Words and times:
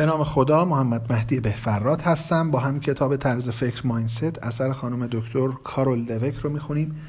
به 0.00 0.06
نام 0.06 0.24
خدا 0.24 0.64
محمد 0.64 1.12
مهدی 1.12 1.40
بهفراد 1.40 2.00
هستم. 2.00 2.50
با 2.50 2.60
هم 2.60 2.80
کتاب 2.80 3.16
طرز 3.16 3.48
فکر 3.48 3.86
ماینست 3.86 4.38
اثر 4.42 4.72
خانم 4.72 5.06
دکتر 5.06 5.48
کارول 5.48 6.04
دوک 6.04 6.36
رو 6.36 6.50
می‌خونیم. 6.50 7.00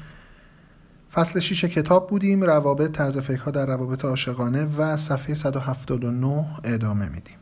فصل 1.12 1.40
6 1.40 1.64
کتاب 1.64 2.10
بودیم. 2.10 2.44
روابط 2.44 2.90
طرز 2.90 3.18
فکرها 3.18 3.50
در 3.50 3.66
روابط 3.66 4.04
عاشقانه 4.04 4.64
و 4.64 4.96
صفحه 4.96 5.34
179 5.34 6.46
ادامه 6.64 7.08
میدیم. 7.08 7.36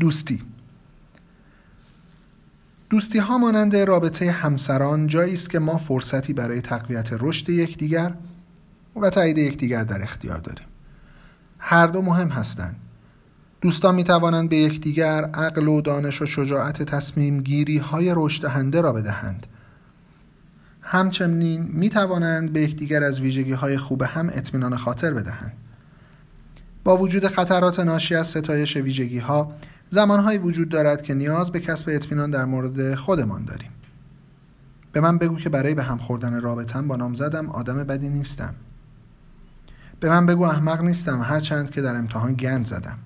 دوستی. 0.00 0.42
دوستی 2.90 3.18
ها 3.18 3.38
مانند 3.38 3.76
رابطه 3.76 4.30
همسران 4.30 5.06
جایی 5.06 5.32
است 5.32 5.50
که 5.50 5.58
ما 5.58 5.78
فرصتی 5.78 6.32
برای 6.32 6.60
تقویت 6.60 7.08
رشد 7.20 7.48
یکدیگر 7.48 8.14
و 8.96 9.10
تایید 9.10 9.38
یکدیگر 9.38 9.84
در 9.84 10.02
اختیار 10.02 10.38
داریم. 10.38 10.66
هر 11.58 11.86
دو 11.86 12.02
مهم 12.02 12.28
هستند. 12.28 12.76
دوستان 13.62 13.94
می 13.94 14.04
توانند 14.04 14.48
به 14.48 14.56
یکدیگر 14.56 15.24
عقل 15.24 15.68
و 15.68 15.80
دانش 15.80 16.22
و 16.22 16.26
شجاعت 16.26 16.82
تصمیم 16.82 17.40
گیری 17.40 17.78
های 17.78 18.12
رشد 18.16 18.42
دهنده 18.42 18.80
را 18.80 18.92
بدهند. 18.92 19.46
همچنین 20.80 21.62
می 21.72 21.90
توانند 21.90 22.52
به 22.52 22.60
یکدیگر 22.60 23.02
از 23.02 23.20
ویژگی 23.20 23.52
های 23.52 23.78
خوب 23.78 24.02
هم 24.02 24.28
اطمینان 24.28 24.76
خاطر 24.76 25.12
بدهند. 25.12 25.52
با 26.84 26.96
وجود 26.96 27.26
خطرات 27.26 27.80
ناشی 27.80 28.14
از 28.14 28.26
ستایش 28.26 28.76
ویژگی 28.76 29.18
ها 29.18 29.52
زمانهایی 29.90 30.38
وجود 30.38 30.68
دارد 30.68 31.02
که 31.02 31.14
نیاز 31.14 31.50
به 31.50 31.60
کسب 31.60 31.88
اطمینان 31.92 32.30
در 32.30 32.44
مورد 32.44 32.94
خودمان 32.94 33.44
داریم. 33.44 33.70
به 34.92 35.00
من 35.00 35.18
بگو 35.18 35.36
که 35.36 35.48
برای 35.48 35.74
به 35.74 35.82
هم 35.82 35.98
خوردن 35.98 36.40
رابطم 36.40 36.88
با 36.88 36.96
نامزدم 36.96 37.50
آدم 37.50 37.84
بدی 37.84 38.08
نیستم. 38.08 38.54
به 40.00 40.08
من 40.08 40.26
بگو 40.26 40.42
احمق 40.42 40.80
نیستم 40.80 41.22
هرچند 41.22 41.70
که 41.70 41.82
در 41.82 41.96
امتحان 41.96 42.34
گند 42.34 42.66
زدم. 42.66 42.98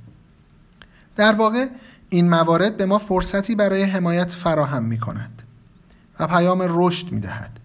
در 1.17 1.33
واقع 1.33 1.67
این 2.09 2.29
موارد 2.29 2.77
به 2.77 2.87
ما 2.87 2.99
فرصتی 2.99 3.55
برای 3.55 3.83
حمایت 3.83 4.33
فراهم 4.33 4.85
می 4.85 4.99
کند 4.99 5.43
و 6.21 6.27
پیام 6.27 6.59
رشد 6.69 7.13
می 7.13 7.21
دهد 7.21 7.61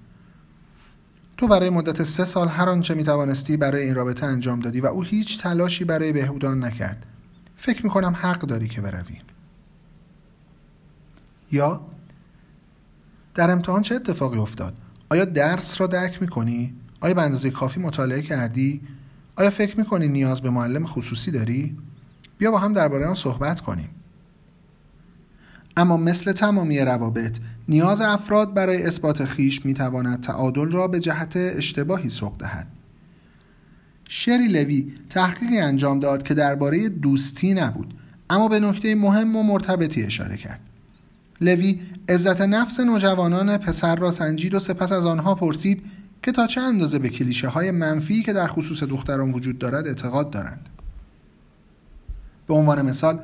تو 1.38 1.48
برای 1.48 1.70
مدت 1.70 2.04
سه 2.04 2.26
سال 2.26 2.48
هر 2.48 2.70
آنچه 2.70 2.94
می 2.94 3.04
توانستی 3.04 3.58
برای 3.58 3.84
این 3.84 3.96
رابطه 3.96 4.26
انجام 4.26 4.60
دادی 4.60 4.82
و 4.82 4.86
او 4.86 5.04
هیچ 5.04 5.42
تلاشی 5.42 5.86
برای 5.86 6.12
بهبودان 6.12 6.64
نکرد 6.64 7.06
فکر 7.58 7.84
می 7.84 7.90
کنم 7.90 8.16
حق 8.22 8.40
داری 8.40 8.68
که 8.68 8.82
بروی 8.82 9.16
یا 11.52 11.82
در 13.34 13.52
امتحان 13.52 13.82
چه 13.82 13.96
اتفاقی 13.96 14.40
افتاد؟ 14.40 14.74
آیا 15.10 15.26
درس 15.26 15.82
را 15.82 15.88
درک 15.88 16.22
می 16.22 16.28
کنی؟ 16.28 16.74
آیا 17.02 17.14
به 17.14 17.22
اندازه 17.22 17.50
کافی 17.50 17.80
مطالعه 17.80 18.22
کردی؟ 18.22 18.82
آیا 19.36 19.50
فکر 19.50 19.78
می 19.78 19.86
کنی 19.86 20.08
نیاز 20.08 20.42
به 20.42 20.50
معلم 20.50 20.86
خصوصی 20.86 21.32
داری؟ 21.32 21.78
بیا 22.42 22.52
با 22.52 22.58
هم 22.58 22.74
درباره 22.74 23.06
آن 23.06 23.16
صحبت 23.16 23.62
کنیم. 23.62 23.90
اما 25.78 25.98
مثل 25.98 26.32
تمامی 26.32 26.80
روابط 26.80 27.38
نیاز 27.70 28.02
افراد 28.02 28.54
برای 28.54 28.84
اثبات 28.84 29.26
خیش 29.26 29.66
می 29.66 29.74
تواند 29.74 30.22
تعادل 30.22 30.72
را 30.72 30.88
به 30.88 31.00
جهت 31.00 31.34
اشتباهی 31.36 32.10
سوق 32.10 32.38
دهد. 32.38 32.68
شری 34.10 34.48
لوی 34.48 34.94
تحقیقی 35.10 35.60
انجام 35.60 36.00
داد 36.00 36.24
که 36.24 36.34
درباره 36.34 36.90
دوستی 36.90 37.54
نبود 37.54 37.94
اما 38.30 38.48
به 38.48 38.60
نکته 38.60 38.96
مهم 38.96 39.36
و 39.36 39.44
مرتبطی 39.44 40.04
اشاره 40.04 40.38
کرد. 40.38 40.60
لوی 41.42 41.80
عزت 42.10 42.42
نفس 42.42 42.80
نوجوانان 42.80 43.58
پسر 43.58 43.96
را 43.96 44.12
سنجید 44.12 44.54
و 44.54 44.60
سپس 44.60 44.92
از 44.92 45.06
آنها 45.06 45.36
پرسید 45.36 45.84
که 46.24 46.32
تا 46.32 46.48
چه 46.48 46.62
اندازه 46.62 47.00
به 47.00 47.10
کلیشه 47.10 47.48
های 47.48 47.72
منفی 47.72 48.24
که 48.24 48.34
در 48.34 48.48
خصوص 48.48 48.84
دختران 48.84 49.32
وجود 49.32 49.60
دارد 49.60 49.88
اعتقاد 49.88 50.30
دارند. 50.30 50.70
به 52.52 52.58
عنوان 52.58 52.82
مثال 52.82 53.20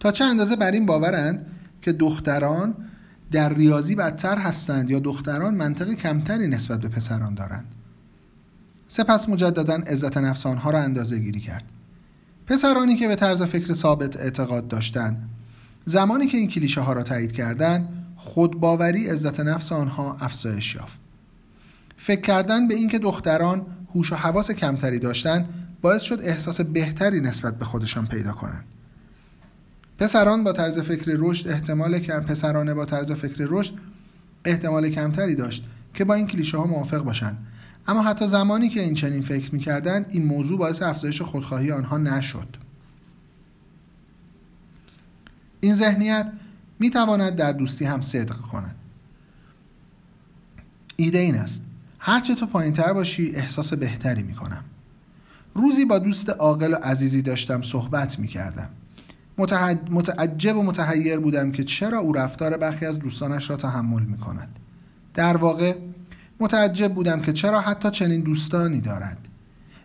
تا 0.00 0.12
چه 0.12 0.24
اندازه 0.24 0.56
بر 0.56 0.70
این 0.70 0.86
باورند 0.86 1.46
که 1.82 1.92
دختران 1.92 2.74
در 3.30 3.54
ریاضی 3.54 3.94
بدتر 3.94 4.38
هستند 4.38 4.90
یا 4.90 4.98
دختران 4.98 5.54
منطق 5.54 5.92
کمتری 5.92 6.48
نسبت 6.48 6.80
به 6.80 6.88
پسران 6.88 7.34
دارند؟ 7.34 7.64
سپس 8.88 9.28
مجددا 9.28 9.74
عزت 9.74 10.16
نفس 10.16 10.46
آنها 10.46 10.70
را 10.70 10.78
اندازه 10.78 11.18
گیری 11.18 11.40
کرد. 11.40 11.64
پسرانی 12.46 12.96
که 12.96 13.08
به 13.08 13.16
طرز 13.16 13.42
فکر 13.42 13.72
ثابت 13.72 14.16
اعتقاد 14.16 14.68
داشتند 14.68 15.28
زمانی 15.84 16.26
که 16.26 16.38
این 16.38 16.48
کلیشه 16.48 16.80
ها 16.80 16.92
را 16.92 17.02
تایید 17.02 17.32
کردند 17.32 17.88
خودباوری 18.16 19.08
عزت 19.08 19.40
نفس 19.40 19.72
آنها 19.72 20.16
افزایش 20.20 20.74
یافت. 20.74 20.98
فکر 21.96 22.20
کردن 22.20 22.68
به 22.68 22.74
اینکه 22.74 22.98
دختران 22.98 23.66
هوش 23.94 24.12
و 24.12 24.16
حواس 24.16 24.50
کمتری 24.50 24.98
داشتند 24.98 25.61
باعث 25.82 26.02
شد 26.02 26.20
احساس 26.22 26.60
بهتری 26.60 27.20
نسبت 27.20 27.58
به 27.58 27.64
خودشان 27.64 28.06
پیدا 28.06 28.32
کنند. 28.32 28.64
پسران 29.98 30.44
با 30.44 30.52
طرز 30.52 30.78
فکر 30.78 31.12
رشد 31.18 31.48
احتمال 31.48 31.98
کم 31.98 32.20
پسرانه 32.20 32.74
با 32.74 32.84
طرز 32.84 33.12
فکر 33.12 33.46
رشد 33.48 33.74
احتمال 34.44 34.90
کمتری 34.90 35.34
داشت 35.34 35.64
که 35.94 36.04
با 36.04 36.14
این 36.14 36.26
کلیشه 36.26 36.58
ها 36.58 36.66
موافق 36.66 36.98
باشند. 36.98 37.46
اما 37.86 38.02
حتی 38.02 38.26
زمانی 38.26 38.68
که 38.68 38.80
این 38.80 38.94
چنین 38.94 39.22
فکر 39.22 39.54
می‌کردند 39.54 40.06
این 40.10 40.24
موضوع 40.24 40.58
باعث 40.58 40.82
افزایش 40.82 41.22
خودخواهی 41.22 41.72
آنها 41.72 41.98
نشد. 41.98 42.56
این 45.60 45.74
ذهنیت 45.74 46.32
می 46.78 46.90
تواند 46.90 47.36
در 47.36 47.52
دوستی 47.52 47.84
هم 47.84 48.00
صدق 48.02 48.36
کند. 48.36 48.74
ایده 50.96 51.18
این 51.18 51.34
است. 51.34 51.62
هرچه 51.98 52.34
تو 52.34 52.46
پایین 52.46 52.72
تر 52.72 52.92
باشی 52.92 53.34
احساس 53.34 53.74
بهتری 53.74 54.22
می 54.22 54.34
کنم 54.34 54.64
روزی 55.54 55.84
با 55.84 55.98
دوست 55.98 56.30
عاقل 56.30 56.72
و 56.72 56.76
عزیزی 56.76 57.22
داشتم 57.22 57.62
صحبت 57.62 58.18
می 58.18 58.28
کردم 58.28 58.68
متعجب 59.90 60.56
و 60.56 60.62
متحیر 60.62 61.18
بودم 61.18 61.52
که 61.52 61.64
چرا 61.64 61.98
او 61.98 62.12
رفتار 62.12 62.56
برخی 62.56 62.86
از 62.86 62.98
دوستانش 62.98 63.50
را 63.50 63.56
تحمل 63.56 64.02
می 64.02 64.18
کند 64.18 64.48
در 65.14 65.36
واقع 65.36 65.74
متعجب 66.40 66.94
بودم 66.94 67.22
که 67.22 67.32
چرا 67.32 67.60
حتی 67.60 67.90
چنین 67.90 68.20
دوستانی 68.20 68.80
دارد. 68.80 69.18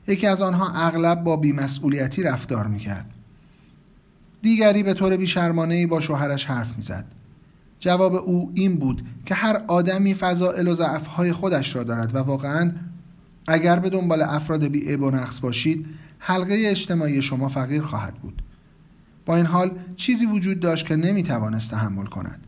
یکی 0.07 0.27
از 0.27 0.41
آنها 0.41 0.71
اغلب 0.87 1.23
با 1.23 1.37
بیمسئولیتی 1.37 2.23
رفتار 2.23 2.67
می 2.67 2.79
کرد 2.79 3.05
دیگری 4.41 4.83
به 4.83 4.93
طور 4.93 5.17
بیشرمانه 5.17 5.87
با 5.87 6.01
شوهرش 6.01 6.45
حرف 6.45 6.77
می‌زد. 6.77 7.05
جواب 7.79 8.15
او 8.15 8.51
این 8.53 8.77
بود 8.77 9.01
که 9.25 9.35
هر 9.35 9.61
آدمی 9.67 10.13
فضائل 10.13 10.67
و 10.67 10.73
ضعفهای 10.73 11.33
خودش 11.33 11.75
را 11.75 11.83
دارد 11.83 12.15
و 12.15 12.17
واقعا 12.17 12.71
اگر 13.47 13.79
به 13.79 13.89
دنبال 13.89 14.21
افراد 14.21 14.63
بی 14.63 14.95
و 14.95 15.11
نقص 15.11 15.39
باشید 15.39 15.85
حلقه 16.19 16.63
اجتماعی 16.67 17.21
شما 17.21 17.47
فقیر 17.47 17.81
خواهد 17.81 18.15
بود. 18.15 18.41
با 19.25 19.35
این 19.35 19.45
حال 19.45 19.79
چیزی 19.95 20.25
وجود 20.25 20.59
داشت 20.59 20.85
که 20.85 20.95
نمی 20.95 21.23
توانست 21.23 21.71
تحمل 21.71 22.05
کند. 22.05 22.47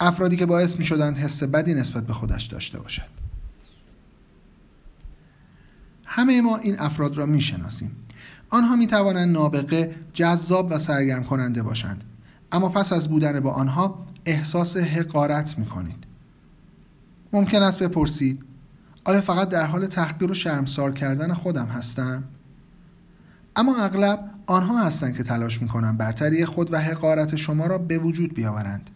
افرادی 0.00 0.36
که 0.36 0.46
باعث 0.46 0.76
می 0.76 0.84
شدند 0.84 1.18
حس 1.18 1.42
بدی 1.42 1.74
نسبت 1.74 2.06
به 2.06 2.12
خودش 2.12 2.46
داشته 2.46 2.80
باشد. 2.80 3.20
همه 6.06 6.40
ما 6.40 6.56
این 6.56 6.80
افراد 6.80 7.16
را 7.16 7.26
می 7.26 7.40
شناسیم 7.40 7.90
آنها 8.50 8.76
می 8.76 8.86
توانند 8.86 9.32
نابغه 9.32 9.94
جذاب 10.12 10.68
و 10.70 10.78
سرگرم 10.78 11.24
کننده 11.24 11.62
باشند. 11.62 12.04
اما 12.52 12.68
پس 12.68 12.92
از 12.92 13.08
بودن 13.08 13.40
با 13.40 13.52
آنها 13.52 14.06
احساس 14.24 14.76
حقارت 14.76 15.58
می 15.58 15.66
کنید 15.66 16.04
ممکن 17.32 17.62
است 17.62 17.82
بپرسید 17.82 18.49
آیا 19.04 19.20
فقط 19.20 19.48
در 19.48 19.66
حال 19.66 19.86
تحقیر 19.86 20.30
و 20.30 20.34
شرمسار 20.34 20.92
کردن 20.92 21.34
خودم 21.34 21.66
هستم؟ 21.66 22.24
اما 23.56 23.76
اغلب 23.76 24.30
آنها 24.46 24.86
هستند 24.86 25.16
که 25.16 25.22
تلاش 25.22 25.62
می‌کنند 25.62 25.98
برتری 25.98 26.44
خود 26.44 26.72
و 26.72 26.78
حقارت 26.78 27.36
شما 27.36 27.66
را 27.66 27.78
به 27.78 27.98
وجود 27.98 28.34
بیاورند. 28.34 28.90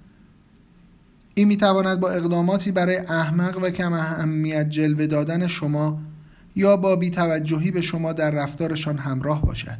این 1.35 1.49
می‌تواند 1.49 2.01
با 2.01 2.11
اقداماتی 2.11 2.73
برای 2.73 2.97
احمق 2.97 3.59
و 3.63 3.71
کم 3.71 3.93
اهمیت 3.93 4.71
جلوه 4.71 5.07
دادن 5.07 5.47
شما 5.47 6.01
یا 6.57 6.77
با 6.77 6.97
بیتوجهی 6.97 7.71
به 7.71 7.81
شما 7.81 8.13
در 8.13 8.31
رفتارشان 8.31 8.99
همراه 8.99 9.43
باشد. 9.43 9.79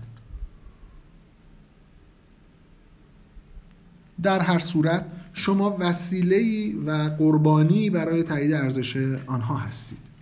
در 4.23 4.41
هر 4.41 4.59
صورت 4.59 5.05
شما 5.33 5.77
وسیله 5.81 6.73
و 6.87 7.09
قربانی 7.19 7.91
برای 7.91 8.23
تایید 8.23 8.53
ارزش 8.53 9.19
آنها 9.27 9.57
هستید. 9.57 10.14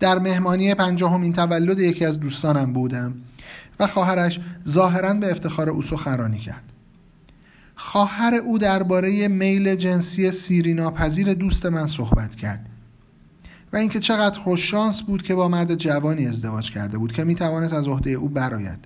در 0.00 0.18
مهمانی 0.18 0.74
پنجاهمین 0.74 1.32
تولد 1.32 1.78
یکی 1.78 2.04
از 2.04 2.20
دوستانم 2.20 2.72
بودم 2.72 3.14
و 3.80 3.86
خواهرش 3.86 4.40
ظاهرا 4.68 5.14
به 5.14 5.30
افتخار 5.30 5.70
او 5.70 5.82
سخنرانی 5.82 6.38
کرد. 6.38 6.62
خواهر 7.76 8.34
او 8.34 8.58
درباره 8.58 9.28
میل 9.28 9.74
جنسی 9.74 10.30
سیری 10.30 10.74
ناپذیر 10.74 11.34
دوست 11.34 11.66
من 11.66 11.86
صحبت 11.86 12.34
کرد 12.34 12.68
و 13.72 13.76
اینکه 13.76 14.00
چقدر 14.00 14.40
خوششانس 14.40 15.02
بود 15.02 15.22
که 15.22 15.34
با 15.34 15.48
مرد 15.48 15.74
جوانی 15.74 16.26
ازدواج 16.26 16.70
کرده 16.70 16.98
بود 16.98 17.12
که 17.12 17.24
می‌توانست 17.24 17.74
از 17.74 17.86
عهده 17.86 18.10
او 18.10 18.28
برآید. 18.28 18.78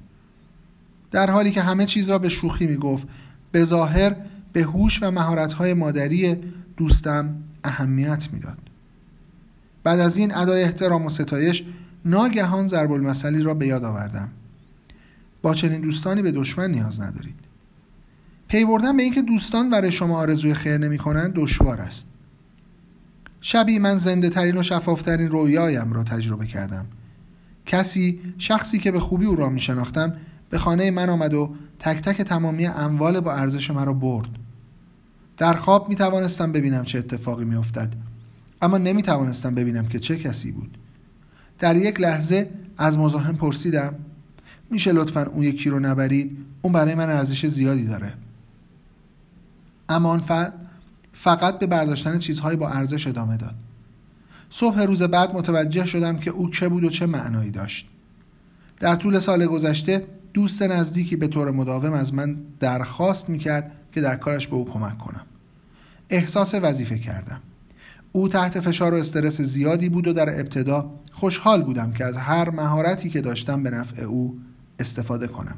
در 1.11 1.31
حالی 1.31 1.51
که 1.51 1.63
همه 1.63 1.87
چیز 1.87 2.11
را 2.11 2.19
به 2.19 2.29
شوخی 2.29 2.67
می‌گفت 2.67 3.09
به 3.53 3.65
ظاهر 3.65 4.17
به 4.53 4.63
هوش 4.63 5.03
و 5.03 5.11
مهارت‌های 5.11 5.75
مادری 5.75 6.37
دوستم 6.77 7.35
اهمیت 7.65 8.29
می‌داد. 8.33 8.70
بعد 9.85 10.01
از 10.01 10.17
این 10.17 10.35
ادای 10.35 10.63
احترام 10.63 11.07
و 11.07 11.11
ستایش 11.11 11.65
ناگهان 12.05 12.67
ضرب 12.67 12.93
المثلی 12.93 13.43
را 13.43 13.55
به 13.55 13.67
یاد 13.67 13.85
آوردم. 13.85 14.29
با 15.43 15.55
چنین 15.55 15.81
دوستانی 15.81 16.23
به 16.23 16.33
دشمن 16.33 16.71
نیاز 16.71 17.01
ندارید. 17.01 17.35
پی 18.49 18.65
بردن 18.65 18.97
به 18.97 19.03
اینکه 19.03 19.23
دوستان 19.23 19.71
برای 19.71 19.93
شما 19.93 20.19
آرزوی 20.19 20.55
خیر 20.55 20.79
نمی 20.79 20.99
کنند 20.99 21.33
دشوار 21.35 21.81
است. 21.81 22.07
شبی 23.41 23.79
من 23.79 23.99
زنده 23.99 24.29
ترین 24.29 24.57
و 24.57 24.63
شفافترین 24.63 25.31
رویایم 25.31 25.93
را 25.93 26.05
تجربه 26.05 26.47
کردم. 26.47 26.87
کسی 27.67 28.21
شخصی 28.39 28.79
که 28.79 28.93
به 28.93 29.01
خوبی 29.01 29.27
او 29.27 29.37
را 29.37 29.51
می 29.51 29.61
شناختم 29.61 30.13
به 30.51 30.59
خانه 30.59 30.91
من 30.91 31.09
آمد 31.09 31.35
و 31.35 31.55
تک 31.79 32.03
تک 32.03 32.23
تمامی 32.23 32.67
اموال 32.67 33.21
با 33.21 33.33
ارزش 33.33 33.71
مرا 33.71 33.93
برد. 33.93 34.29
در 35.37 35.55
خواب 35.55 35.89
می 35.89 35.95
توانستم 35.95 36.53
ببینم 36.53 36.85
چه 36.85 36.99
اتفاقی 36.99 37.45
می 37.45 37.55
افتد 37.55 37.93
اما 38.63 38.79
نمی 38.79 39.03
توانستم 39.03 39.55
ببینم 39.55 39.87
که 39.87 39.99
چه 39.99 40.19
کسی 40.19 40.53
بود. 40.53 40.79
در 41.59 41.77
یک 41.77 42.01
لحظه 42.01 42.51
از 42.77 42.99
مزاحم 42.99 43.37
پرسیدم 43.37 43.95
میشه 44.71 44.93
لطفا 44.93 45.23
اون 45.27 45.43
یکی 45.43 45.71
رو 45.71 45.81
نبرید؟ 45.81 46.39
اون 46.63 46.73
برای 46.73 46.95
من 46.95 47.11
ارزش 47.11 47.47
زیادی 47.47 47.85
داره. 47.85 48.15
اما 49.89 50.11
آن 50.11 50.23
فقط 51.13 51.59
به 51.59 51.67
برداشتن 51.67 52.19
چیزهایی 52.19 52.57
با 52.57 52.69
ارزش 52.69 53.07
ادامه 53.07 53.37
داد. 53.37 53.55
صبح 54.51 54.81
روز 54.81 55.03
بعد 55.03 55.35
متوجه 55.35 55.87
شدم 55.87 56.19
که 56.19 56.31
او 56.31 56.51
چه 56.51 56.69
بود 56.69 56.85
و 56.85 56.91
چه 56.91 57.07
معنایی 57.07 57.51
داشت. 57.51 57.89
در 58.81 58.97
طول 58.97 59.19
سال 59.19 59.47
گذشته 59.47 60.07
دوست 60.35 60.63
نزدیکی 60.63 61.17
به 61.17 61.29
طور 61.29 61.51
مداوم 61.51 61.93
از 61.93 62.15
من 62.15 62.37
درخواست 62.61 63.29
می‌کرد 63.29 63.73
که 63.93 64.01
در 64.01 64.17
کارش 64.17 64.49
به 64.49 64.57
او 64.57 64.71
کمک 64.71 64.99
کنم. 64.99 65.27
احساس 66.11 66.55
وظیفه 66.55 66.99
کردم. 66.99 67.41
او 68.13 68.29
تحت 68.29 68.61
فشار 68.61 68.95
و 68.95 68.97
استرس 68.97 69.41
زیادی 69.41 69.89
بود 69.89 70.09
و 70.09 70.13
در 70.13 70.41
ابتدا 70.41 70.91
خوشحال 71.13 71.63
بودم 71.63 71.93
که 71.93 72.05
از 72.05 72.17
هر 72.17 72.51
مهارتی 72.51 73.09
که 73.09 73.21
داشتم 73.21 73.63
به 73.63 73.71
نفع 73.71 74.03
او 74.03 74.39
استفاده 74.79 75.27
کنم. 75.27 75.57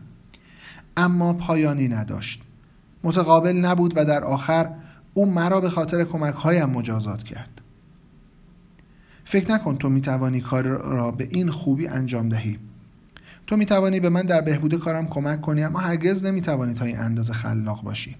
اما 0.96 1.32
پایانی 1.32 1.88
نداشت. 1.88 2.42
متقابل 3.04 3.56
نبود 3.56 3.92
و 3.96 4.04
در 4.04 4.24
آخر 4.24 4.70
او 5.14 5.32
مرا 5.32 5.60
به 5.60 5.70
خاطر 5.70 6.04
کمک 6.04 6.34
هایم 6.34 6.70
مجازات 6.70 7.22
کرد. 7.22 7.60
فکر 9.24 9.52
نکن 9.52 9.76
تو 9.76 9.88
می‌توانی 9.88 10.40
کار 10.40 10.64
را 10.64 11.10
به 11.10 11.28
این 11.30 11.50
خوبی 11.50 11.86
انجام 11.86 12.28
دهی. 12.28 12.58
تو 13.46 13.56
می‌توانی 13.56 14.00
به 14.00 14.08
من 14.08 14.22
در 14.22 14.40
بهبود 14.40 14.80
کارم 14.80 15.06
کمک 15.06 15.40
کنی 15.40 15.64
اما 15.64 15.78
هرگز 15.78 16.24
نمی‌توانی 16.24 16.74
تا 16.74 16.84
این 16.84 16.98
اندازه 16.98 17.32
خلاق 17.32 17.82
باشی. 17.82 18.16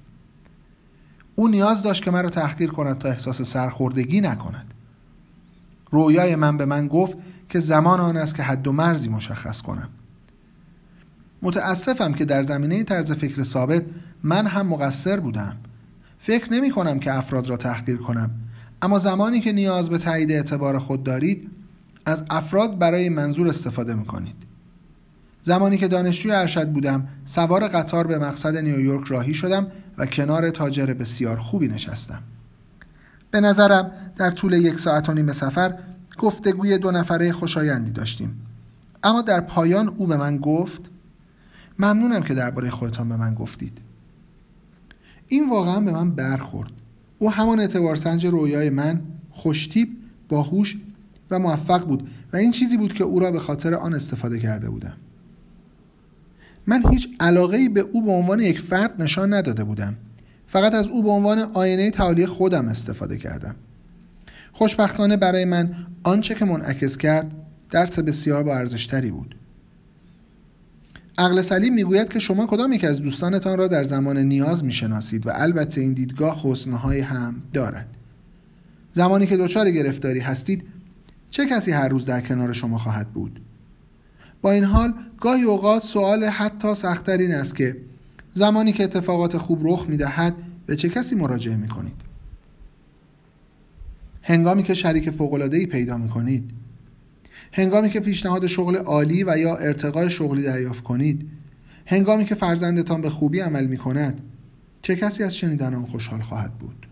او 1.34 1.49
نیاز 1.49 1.82
داشت 1.82 2.05
که 2.05 2.11
مرا 2.11 2.31
تحقیر 2.31 2.70
کند 2.70 2.99
تا 2.99 3.08
احساس 3.08 3.43
سرخوردگی 3.43 4.20
نکند. 4.20 4.75
رویای 5.90 6.37
من 6.37 6.56
به 6.56 6.64
من 6.64 6.88
گفت 6.88 7.17
که 7.49 7.61
زمان 7.61 8.00
آن 8.00 8.17
است 8.17 8.34
که 8.34 8.43
حد 8.43 8.69
و 8.69 8.73
مرزی 8.73 9.08
مشخص 9.08 9.62
کنم. 9.62 9.88
متاسفم 11.43 12.12
که 12.12 12.25
در 12.25 12.43
زمینه 12.43 12.84
طرز 12.84 13.12
فکر 13.12 13.43
ثابت 13.43 13.82
من 14.23 14.46
هم 14.46 14.67
مقصر 14.67 15.20
بودم. 15.20 15.56
فکر 16.19 16.52
نمی 16.52 16.70
کنم 16.70 16.99
که 16.99 17.14
افراد 17.14 17.49
را 17.49 17.56
تحقیر 17.56 17.96
کنم. 17.96 18.31
اما 18.82 18.99
زمانی 18.99 19.40
که 19.40 19.52
نیاز 19.52 19.90
به 19.90 19.99
تایید 19.99 20.32
اعتبار 20.32 20.79
خود 20.79 21.02
دارید 21.05 21.50
از 22.06 22.25
افراد 22.31 22.79
برای 22.79 23.08
منظور 23.08 23.49
استفاده 23.49 23.94
می 23.94 24.05
کنید. 24.05 24.51
زمانی 25.42 25.78
که 25.78 25.88
دانشجوی 25.88 26.32
ارشد 26.32 26.68
بودم 26.68 27.08
سوار 27.24 27.68
قطار 27.68 28.06
به 28.06 28.18
مقصد 28.18 28.56
نیویورک 28.56 29.08
راهی 29.08 29.34
شدم 29.34 29.66
و 29.98 30.06
کنار 30.06 30.50
تاجر 30.50 30.86
بسیار 30.86 31.36
خوبی 31.36 31.68
نشستم. 31.68 32.22
به 33.30 33.40
نظرم 33.40 33.90
در 34.16 34.30
طول 34.30 34.52
یک 34.52 34.80
ساعت 34.80 35.08
و 35.08 35.14
نیم 35.14 35.32
سفر 35.32 35.78
گفتگوی 36.18 36.78
دو 36.78 36.90
نفره 36.90 37.32
خوشایندی 37.32 37.90
داشتیم. 37.90 38.46
اما 39.02 39.22
در 39.22 39.40
پایان 39.40 39.88
او 39.88 40.06
به 40.06 40.16
من 40.16 40.38
گفت 40.38 40.82
ممنونم 41.78 42.22
که 42.22 42.34
درباره 42.34 42.70
خودتان 42.70 43.08
به 43.08 43.16
من 43.16 43.34
گفتید. 43.34 43.78
این 45.28 45.50
واقعا 45.50 45.80
به 45.80 45.92
من 45.92 46.10
برخورد. 46.10 46.70
او 47.18 47.30
همان 47.32 47.60
اعتبار 47.60 47.96
سنج 47.96 48.26
رویای 48.26 48.70
من 48.70 49.00
خوشتیب 49.30 49.96
باهوش 50.28 50.76
و 51.30 51.38
موفق 51.38 51.86
بود 51.86 52.08
و 52.32 52.36
این 52.36 52.50
چیزی 52.50 52.76
بود 52.76 52.92
که 52.92 53.04
او 53.04 53.20
را 53.20 53.30
به 53.30 53.38
خاطر 53.38 53.74
آن 53.74 53.94
استفاده 53.94 54.38
کرده 54.38 54.70
بودم. 54.70 54.96
من 56.66 56.82
هیچ 56.90 57.08
علاقه 57.20 57.68
به 57.68 57.80
او 57.80 58.02
به 58.02 58.10
عنوان 58.10 58.40
یک 58.40 58.60
فرد 58.60 59.02
نشان 59.02 59.34
نداده 59.34 59.64
بودم. 59.64 59.96
فقط 60.46 60.74
از 60.74 60.88
او 60.88 61.02
به 61.02 61.10
عنوان 61.10 61.38
آینه 61.38 61.90
تعالی 61.90 62.26
خودم 62.26 62.68
استفاده 62.68 63.18
کردم. 63.18 63.54
خوشبختانه 64.52 65.16
برای 65.16 65.44
من 65.44 65.74
آنچه 66.02 66.34
که 66.34 66.44
منعکس 66.44 66.96
کرد 66.96 67.30
درس 67.70 67.98
بسیار 67.98 68.42
با 68.42 68.56
ارزشتری 68.56 69.10
بود. 69.10 69.34
عقل 71.18 71.42
سلیم 71.42 71.74
می‌گوید 71.74 72.08
که 72.08 72.18
شما 72.18 72.46
کدام 72.46 72.72
یک 72.72 72.84
از 72.84 73.00
دوستانتان 73.00 73.58
را 73.58 73.68
در 73.68 73.84
زمان 73.84 74.18
نیاز 74.18 74.64
می‌شناسید 74.64 75.26
و 75.26 75.30
البته 75.34 75.80
این 75.80 75.92
دیدگاه 75.92 76.40
حسنهایی 76.44 77.00
هم 77.00 77.42
دارد. 77.52 77.88
زمانی 78.92 79.26
که 79.26 79.36
دچار 79.36 79.70
گرفتاری 79.70 80.20
هستید 80.20 80.64
چه 81.30 81.46
کسی 81.46 81.70
هر 81.70 81.88
روز 81.88 82.06
در 82.06 82.20
کنار 82.20 82.52
شما 82.52 82.78
خواهد 82.78 83.08
بود؟ 83.08 83.40
با 84.42 84.50
این 84.50 84.64
حال 84.64 84.94
گاهی 85.20 85.42
اوقات 85.42 85.82
سوال 85.82 86.24
حتی 86.24 86.74
سختتر 86.74 87.18
این 87.18 87.34
است 87.34 87.56
که 87.56 87.76
زمانی 88.34 88.72
که 88.72 88.84
اتفاقات 88.84 89.36
خوب 89.36 89.60
رخ 89.62 89.86
می‌دهد 89.88 90.34
به 90.66 90.76
چه 90.76 90.88
کسی 90.88 91.14
مراجعه 91.14 91.56
می 91.56 91.68
کنید؟ 91.68 91.94
هنگامی 94.22 94.62
که 94.62 94.74
شریک 94.74 95.10
فوق‌العاده‌ای 95.10 95.66
پیدا 95.66 95.96
می 95.96 96.08
کنید 96.08 96.50
هنگامی 97.52 97.90
که 97.90 98.00
پیشنهاد 98.00 98.46
شغل 98.46 98.76
عالی 98.76 99.24
و 99.24 99.38
یا 99.38 99.56
ارتقای 99.56 100.10
شغلی 100.10 100.42
دریافت 100.42 100.84
کنید. 100.84 101.30
هنگامی 101.86 102.24
که 102.24 102.34
فرزندتان 102.34 103.02
به 103.02 103.10
خوبی 103.10 103.40
عمل 103.40 103.66
می 103.66 103.76
کند 103.76 104.20
چه 104.82 104.96
کسی 104.96 105.24
از 105.24 105.36
شنیدن 105.36 105.74
آن 105.74 105.86
خوشحال 105.86 106.20
خواهد 106.20 106.58
بود؟ 106.58 106.86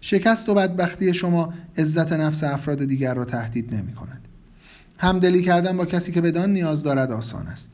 شکست 0.00 0.48
و 0.48 0.54
بدبختی 0.54 1.14
شما 1.14 1.54
عزت 1.78 2.12
نفس 2.12 2.44
افراد 2.44 2.84
دیگر 2.84 3.14
را 3.14 3.24
تهدید 3.24 3.74
نمی 3.74 3.92
کند 3.92 4.15
همدلی 4.98 5.42
کردن 5.42 5.76
با 5.76 5.86
کسی 5.86 6.12
که 6.12 6.20
بدان 6.20 6.52
نیاز 6.52 6.82
دارد 6.82 7.12
آسان 7.12 7.46
است. 7.46 7.70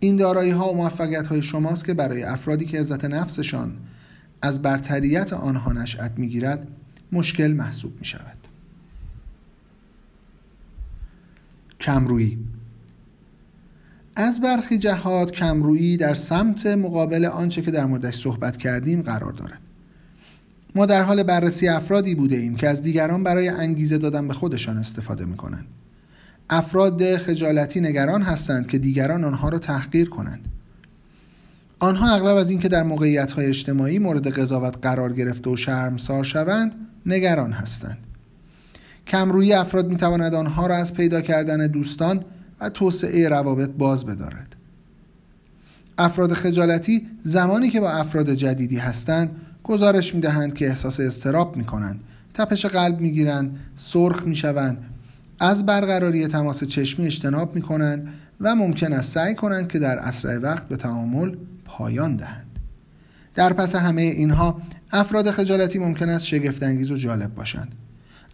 این 0.00 0.16
دارایی 0.16 0.50
ها 0.50 0.72
و 0.72 0.76
موفقیت 0.76 1.26
های 1.26 1.42
شماست 1.42 1.84
که 1.84 1.94
برای 1.94 2.22
افرادی 2.22 2.64
که 2.64 2.80
عزت 2.80 3.04
نفسشان 3.04 3.76
از 4.42 4.62
برتریت 4.62 5.32
آنها 5.32 5.72
نشأت 5.72 6.12
می‌گیرد 6.16 6.68
مشکل 7.12 7.52
محسوب 7.52 7.92
می 7.98 8.04
شود 8.04 8.36
کمرویی 11.80 12.38
از 14.16 14.40
برخی 14.40 14.78
جهات 14.78 15.30
کمرویی 15.30 15.96
در 15.96 16.14
سمت 16.14 16.66
مقابل 16.66 17.24
آنچه 17.24 17.62
که 17.62 17.70
در 17.70 17.84
موردش 17.84 18.14
صحبت 18.14 18.56
کردیم 18.56 19.02
قرار 19.02 19.32
دارد. 19.32 19.60
ما 20.74 20.86
در 20.86 21.02
حال 21.02 21.22
بررسی 21.22 21.68
افرادی 21.68 22.14
بوده 22.14 22.36
ایم 22.36 22.56
که 22.56 22.68
از 22.68 22.82
دیگران 22.82 23.24
برای 23.24 23.48
انگیزه 23.48 23.98
دادن 23.98 24.28
به 24.28 24.34
خودشان 24.34 24.78
استفاده 24.78 25.24
می 25.24 25.36
کنند 25.36 25.66
افراد 26.52 27.16
خجالتی 27.16 27.80
نگران 27.80 28.22
هستند 28.22 28.66
که 28.66 28.78
دیگران 28.78 29.24
آنها 29.24 29.48
را 29.48 29.58
تحقیر 29.58 30.08
کنند. 30.08 30.48
آنها 31.78 32.14
اغلب 32.14 32.36
از 32.36 32.50
اینکه 32.50 32.68
در 32.68 32.82
موقعیت 32.82 33.32
های 33.32 33.46
اجتماعی 33.46 33.98
مورد 33.98 34.28
قضاوت 34.28 34.78
قرار 34.82 35.12
گرفته 35.12 35.50
و 35.50 35.56
شرمسار 35.56 36.24
شوند 36.24 36.74
نگران 37.06 37.52
هستند. 37.52 37.98
کمرویی 39.06 39.52
افراد 39.52 39.88
می 39.88 39.96
تواند 39.96 40.34
آنها 40.34 40.66
را 40.66 40.76
از 40.76 40.94
پیدا 40.94 41.20
کردن 41.20 41.66
دوستان 41.66 42.24
و 42.60 42.68
توسعه 42.68 43.28
روابط 43.28 43.70
باز 43.70 44.06
بدارد. 44.06 44.56
افراد 45.98 46.32
خجالتی 46.32 47.08
زمانی 47.22 47.70
که 47.70 47.80
با 47.80 47.90
افراد 47.90 48.30
جدیدی 48.30 48.76
هستند 48.76 49.30
گزارش 49.64 50.14
می 50.14 50.20
دهند 50.20 50.54
که 50.54 50.68
احساس 50.68 51.00
استراب 51.00 51.56
می 51.56 51.64
کنند 51.64 52.00
تپش 52.34 52.66
قلب 52.66 53.00
می 53.00 53.10
گیرند 53.10 53.58
سرخ 53.76 54.22
می 54.22 54.36
شوند 54.36 54.91
از 55.42 55.66
برقراری 55.66 56.26
تماس 56.26 56.64
چشمی 56.64 57.06
اجتناب 57.06 57.54
می 57.54 57.62
کنند 57.62 58.08
و 58.40 58.54
ممکن 58.54 58.92
است 58.92 59.14
سعی 59.14 59.34
کنند 59.34 59.68
که 59.68 59.78
در 59.78 59.98
اسرع 59.98 60.38
وقت 60.38 60.68
به 60.68 60.76
تعامل 60.76 61.36
پایان 61.64 62.16
دهند 62.16 62.58
در 63.34 63.52
پس 63.52 63.74
همه 63.74 64.02
اینها 64.02 64.62
افراد 64.92 65.30
خجالتی 65.30 65.78
ممکن 65.78 66.08
است 66.08 66.26
شگفتانگیز 66.26 66.90
و 66.90 66.96
جالب 66.96 67.34
باشند 67.34 67.72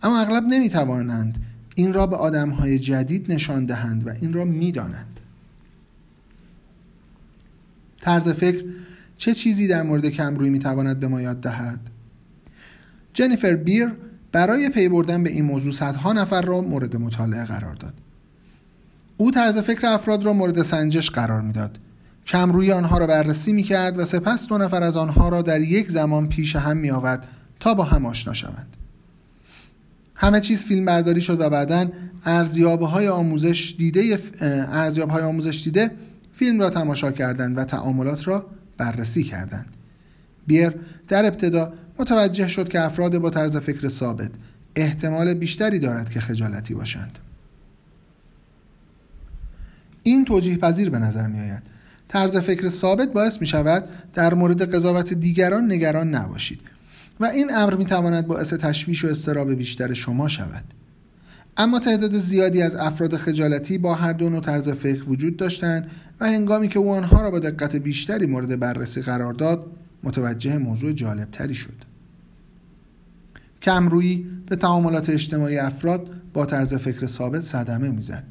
اما 0.02 0.20
اغلب 0.20 0.44
نمی 0.44 0.68
توانند 0.68 1.38
این 1.74 1.92
را 1.92 2.06
به 2.06 2.16
آدم 2.16 2.50
های 2.50 2.78
جدید 2.78 3.32
نشان 3.32 3.64
دهند 3.64 4.06
و 4.06 4.10
این 4.20 4.32
را 4.32 4.44
می 4.44 4.72
دانند. 4.72 5.20
طرز 8.00 8.28
فکر 8.28 8.64
چه 9.16 9.34
چیزی 9.34 9.68
در 9.68 9.82
مورد 9.82 10.06
کمروی 10.06 10.50
می 10.50 10.58
تواند 10.58 11.00
به 11.00 11.08
ما 11.08 11.22
یاد 11.22 11.40
دهد؟ 11.40 11.80
جنیفر 13.12 13.56
بیر 13.56 13.88
برای 14.32 14.68
پی 14.68 14.88
بردن 14.88 15.22
به 15.22 15.30
این 15.30 15.44
موضوع 15.44 15.72
صدها 15.72 16.12
نفر 16.12 16.42
را 16.42 16.60
مورد 16.60 16.96
مطالعه 16.96 17.44
قرار 17.44 17.74
داد. 17.74 17.94
او 19.16 19.30
طرز 19.30 19.58
فکر 19.58 19.86
افراد 19.86 20.24
را 20.24 20.32
مورد 20.32 20.62
سنجش 20.62 21.10
قرار 21.10 21.42
می‌داد. 21.42 21.78
کمروی 22.26 22.72
آنها 22.72 22.98
را 22.98 23.06
بررسی 23.06 23.52
می 23.52 23.62
کرد 23.62 23.98
و 23.98 24.04
سپس 24.04 24.46
دو 24.46 24.58
نفر 24.58 24.82
از 24.82 24.96
آنها 24.96 25.28
را 25.28 25.42
در 25.42 25.60
یک 25.60 25.90
زمان 25.90 26.28
پیش 26.28 26.56
هم 26.56 26.76
می 26.76 26.90
آورد 26.90 27.28
تا 27.60 27.74
با 27.74 27.84
هم 27.84 28.06
آشنا 28.06 28.34
شوند. 28.34 28.76
همه 30.14 30.40
چیز 30.40 30.64
فیلم 30.64 30.84
برداری 30.84 31.20
شد 31.20 31.40
و 31.40 31.50
بعدا 31.50 31.88
ارزیاب 32.24 32.82
های 32.82 33.08
آموزش 33.08 33.74
دیده 33.78 34.18
ارزیاب 34.72 35.10
های 35.10 35.22
آموزش 35.22 35.62
دیده 35.64 35.90
فیلم 36.32 36.60
را 36.60 36.70
تماشا 36.70 37.12
کردند 37.12 37.58
و 37.58 37.64
تعاملات 37.64 38.28
را 38.28 38.46
بررسی 38.78 39.22
کردند 39.22 39.66
بیر 40.46 40.74
در 41.08 41.26
ابتدا 41.26 41.72
متوجه 41.98 42.48
شد 42.48 42.68
که 42.68 42.80
افراد 42.80 43.18
با 43.18 43.30
طرز 43.30 43.56
فکر 43.56 43.88
ثابت 43.88 44.30
احتمال 44.76 45.34
بیشتری 45.34 45.78
دارد 45.78 46.10
که 46.10 46.20
خجالتی 46.20 46.74
باشند. 46.74 47.18
این 50.02 50.24
توجیه 50.24 50.56
پذیر 50.56 50.90
به 50.90 50.98
نظر 50.98 51.26
می 51.26 51.40
آید 51.40 51.62
طرز 52.08 52.36
فکر 52.36 52.68
ثابت 52.68 53.12
باعث 53.12 53.40
می 53.40 53.46
شود 53.46 53.84
در 54.14 54.34
مورد 54.34 54.74
قضاوت 54.74 55.14
دیگران 55.14 55.72
نگران 55.72 56.14
نباشید 56.14 56.60
و 57.20 57.24
این 57.24 57.54
امر 57.54 57.74
می 57.74 57.84
تواند 57.84 58.26
باعث 58.26 58.52
تشویش 58.52 59.04
و 59.04 59.08
استراب 59.08 59.54
بیشتر 59.54 59.94
شما 59.94 60.28
شود. 60.28 60.64
اما 61.56 61.78
تعداد 61.78 62.18
زیادی 62.18 62.62
از 62.62 62.76
افراد 62.76 63.16
خجالتی 63.16 63.78
با 63.78 63.94
هر 63.94 64.12
دو 64.12 64.28
نوع 64.28 64.40
طرز 64.40 64.68
فکر 64.68 65.08
وجود 65.08 65.36
داشتند 65.36 65.90
و 66.20 66.28
هنگامی 66.28 66.68
که 66.68 66.78
او 66.78 66.92
آنها 66.92 67.22
را 67.22 67.30
با 67.30 67.38
دقت 67.38 67.76
بیشتری 67.76 68.26
مورد 68.26 68.60
بررسی 68.60 69.02
قرار 69.02 69.32
داد 69.32 69.66
متوجه 70.02 70.58
موضوع 70.58 70.92
جالب 70.92 71.30
تری 71.30 71.54
شد. 71.54 71.87
کمرویی 73.62 74.26
به 74.46 74.56
تعاملات 74.56 75.10
اجتماعی 75.10 75.58
افراد 75.58 76.10
با 76.32 76.46
طرز 76.46 76.74
فکر 76.74 77.06
ثابت 77.06 77.42
صدمه 77.42 77.90
می‌زد. 77.90 78.24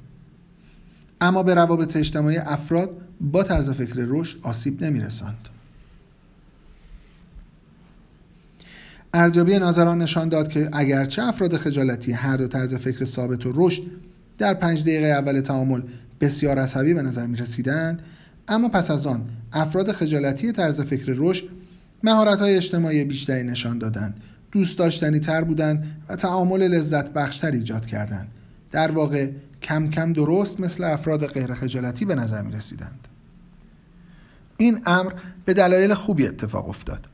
اما 1.21 1.43
به 1.43 1.53
روابط 1.53 1.97
اجتماعی 1.97 2.37
افراد 2.37 2.89
با 3.21 3.43
طرز 3.43 3.69
فکر 3.69 3.95
رشد 3.97 4.39
آسیب 4.41 4.83
نمیرساند. 4.83 5.49
ارزیابی 9.13 9.59
ناظران 9.59 10.01
نشان 10.01 10.29
داد 10.29 10.47
که 10.47 10.69
اگرچه 10.73 11.23
افراد 11.23 11.57
خجالتی 11.57 12.11
هر 12.11 12.37
دو 12.37 12.47
طرز 12.47 12.73
فکر 12.73 13.05
ثابت 13.05 13.45
و 13.45 13.51
رشد 13.55 13.83
در 14.37 14.53
پنج 14.53 14.81
دقیقه 14.81 15.07
اول 15.07 15.39
تعامل 15.39 15.81
بسیار 16.21 16.59
عصبی 16.59 16.93
به 16.93 17.01
نظر 17.01 17.27
می 17.27 17.37
رسیدند 17.37 18.01
اما 18.47 18.69
پس 18.69 18.91
از 18.91 19.07
آن 19.07 19.25
افراد 19.53 19.91
خجالتی 19.91 20.51
طرز 20.51 20.81
فکر 20.81 21.13
رشد 21.17 21.43
مهارت 22.03 22.39
های 22.39 22.55
اجتماعی 22.55 23.03
بیشتری 23.03 23.43
نشان 23.43 23.77
دادند. 23.77 24.21
دوست 24.57 24.77
داشتنی 24.77 25.19
تر 25.19 25.43
بودند 25.43 26.01
و 26.09 26.15
تعامل 26.15 26.67
لذت 26.67 27.13
بخشتر 27.13 27.51
ایجاد 27.51 27.85
کردند. 27.85 28.27
در 28.71 28.91
واقع 28.91 29.31
کم 29.61 29.89
کم 29.89 30.13
درست 30.13 30.59
مثل 30.59 30.83
افراد 30.83 31.27
غیر 31.27 31.53
خجالتی 31.53 32.05
به 32.05 32.15
نظر 32.15 32.41
می 32.41 32.51
رسیدند. 32.51 33.07
این 34.57 34.81
امر 34.85 35.13
به 35.45 35.53
دلایل 35.53 35.93
خوبی 35.93 36.27
اتفاق 36.27 36.69
افتاد. 36.69 37.05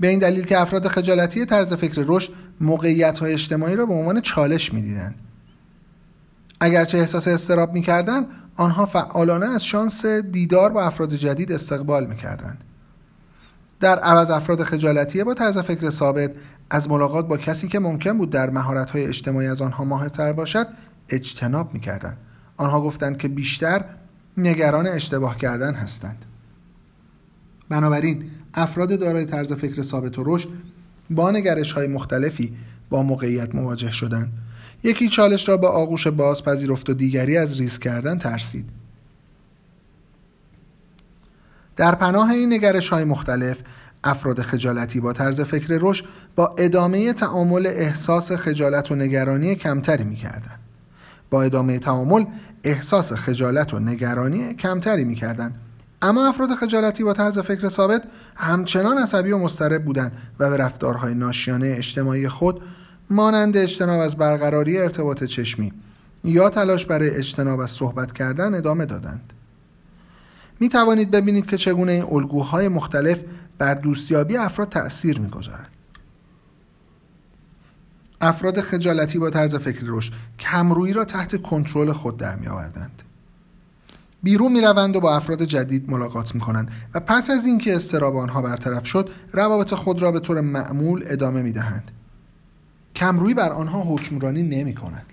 به 0.00 0.08
این 0.08 0.18
دلیل 0.18 0.44
که 0.44 0.60
افراد 0.60 0.88
خجالتی 0.88 1.44
طرز 1.44 1.72
فکر 1.72 2.04
رشد 2.06 2.32
موقعیت 2.60 3.18
های 3.18 3.32
اجتماعی 3.32 3.76
را 3.76 3.86
به 3.86 3.94
عنوان 3.94 4.20
چالش 4.20 4.72
می‌دیدند. 4.72 5.14
اگرچه 6.60 6.98
احساس 6.98 7.28
استراب 7.28 7.72
می‌کردند 7.72 8.26
آنها 8.56 8.86
فعالانه 8.86 9.46
از 9.46 9.64
شانس 9.64 10.06
دیدار 10.06 10.72
با 10.72 10.82
افراد 10.82 11.14
جدید 11.14 11.52
استقبال 11.52 12.06
می‌کردند. 12.06 12.64
در 13.80 13.98
عوض 13.98 14.30
افراد 14.30 14.62
خجالتی 14.62 15.24
با 15.24 15.34
طرز 15.34 15.58
فکر 15.58 15.90
ثابت 15.90 16.30
از 16.70 16.90
ملاقات 16.90 17.28
با 17.28 17.36
کسی 17.36 17.68
که 17.68 17.78
ممکن 17.78 18.18
بود 18.18 18.30
در 18.30 18.50
های 18.84 19.06
اجتماعی 19.06 19.46
از 19.46 19.62
آنها 19.62 19.84
ماهرتر 19.84 20.32
باشد 20.32 20.66
اجتناب 21.08 21.74
می‌کردند. 21.74 22.16
آنها 22.56 22.80
گفتند 22.80 23.16
که 23.16 23.28
بیشتر 23.28 23.84
نگران 24.36 24.86
اشتباه 24.86 25.36
کردن 25.36 25.74
هستند. 25.74 26.24
بنابراین 27.68 28.24
افراد 28.54 29.00
دارای 29.00 29.24
طرز 29.24 29.52
فکر 29.52 29.82
ثابت 29.82 30.18
و 30.18 30.24
رشد 30.26 30.48
با 31.10 31.30
نگرش 31.30 31.72
های 31.72 31.86
مختلفی 31.86 32.56
با 32.90 33.02
موقعیت 33.02 33.54
مواجه 33.54 33.92
شدند. 33.92 34.32
یکی 34.82 35.08
چالش 35.08 35.48
را 35.48 35.56
با 35.56 35.68
آغوش 35.68 36.06
باز 36.06 36.44
پذیرفت 36.44 36.90
و 36.90 36.94
دیگری 36.94 37.36
از 37.36 37.60
ریز 37.60 37.78
کردن 37.78 38.18
ترسید. 38.18 38.83
در 41.76 41.94
پناه 41.94 42.30
این 42.30 42.52
نگرش 42.52 42.88
های 42.88 43.04
مختلف 43.04 43.58
افراد 44.04 44.42
خجالتی 44.42 45.00
با 45.00 45.12
طرز 45.12 45.40
فکر 45.40 45.78
رشد 45.80 46.04
با 46.36 46.54
ادامه 46.58 47.12
تعامل 47.12 47.66
احساس 47.66 48.32
خجالت 48.32 48.90
و 48.90 48.94
نگرانی 48.94 49.54
کمتری 49.54 50.04
می 50.04 50.16
کردن. 50.16 50.58
با 51.30 51.42
ادامه 51.42 51.78
تعامل 51.78 52.24
احساس 52.64 53.12
خجالت 53.12 53.74
و 53.74 53.78
نگرانی 53.78 54.54
کمتری 54.54 55.04
می 55.04 55.14
کردن. 55.14 55.52
اما 56.02 56.28
افراد 56.28 56.54
خجالتی 56.54 57.04
با 57.04 57.12
طرز 57.12 57.38
فکر 57.38 57.68
ثابت 57.68 58.02
همچنان 58.36 58.98
عصبی 58.98 59.32
و 59.32 59.38
مضطرب 59.38 59.84
بودند 59.84 60.12
و 60.40 60.50
به 60.50 60.56
رفتارهای 60.56 61.14
ناشیانه 61.14 61.74
اجتماعی 61.76 62.28
خود 62.28 62.62
مانند 63.10 63.56
اجتناب 63.56 64.00
از 64.00 64.16
برقراری 64.16 64.78
ارتباط 64.78 65.24
چشمی 65.24 65.72
یا 66.24 66.50
تلاش 66.50 66.86
برای 66.86 67.10
اجتناب 67.10 67.60
از 67.60 67.70
صحبت 67.70 68.12
کردن 68.12 68.54
ادامه 68.54 68.86
دادند 68.86 69.32
می 70.60 70.68
توانید 70.68 71.10
ببینید 71.10 71.46
که 71.46 71.56
چگونه 71.56 71.92
این 71.92 72.04
الگوهای 72.10 72.68
مختلف 72.68 73.20
بر 73.58 73.74
دوستیابی 73.74 74.36
افراد 74.36 74.68
تأثیر 74.68 75.20
می‌گذارد 75.20 75.70
افراد 78.20 78.60
خجالتی 78.60 79.18
با 79.18 79.30
طرز 79.30 79.54
فکر 79.54 79.84
رشد 79.86 80.12
کمرویی 80.38 80.92
را 80.92 81.04
تحت 81.04 81.42
کنترل 81.42 81.92
خود 81.92 82.16
در 82.16 82.36
می 82.36 82.46
آوردند. 82.46 83.02
بیرون 84.22 84.52
می 84.52 84.60
روند 84.60 84.96
و 84.96 85.00
با 85.00 85.16
افراد 85.16 85.42
جدید 85.42 85.90
ملاقات 85.90 86.34
می 86.34 86.40
کنند 86.40 86.70
و 86.94 87.00
پس 87.00 87.30
از 87.30 87.46
اینکه 87.46 87.76
استراب 87.76 88.16
آنها 88.16 88.42
برطرف 88.42 88.86
شد 88.86 89.10
روابط 89.32 89.74
خود 89.74 90.02
را 90.02 90.12
به 90.12 90.20
طور 90.20 90.40
معمول 90.40 91.04
ادامه 91.06 91.42
می 91.42 91.52
دهند. 91.52 91.90
کمرویی 92.96 93.34
بر 93.34 93.52
آنها 93.52 93.82
حکمرانی 93.82 94.42
نمی 94.42 94.74
کند. 94.74 95.06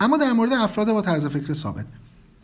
اما 0.00 0.16
در 0.16 0.32
مورد 0.32 0.52
افراد 0.52 0.92
با 0.92 1.02
طرز 1.02 1.26
فکر 1.26 1.52
ثابت 1.52 1.86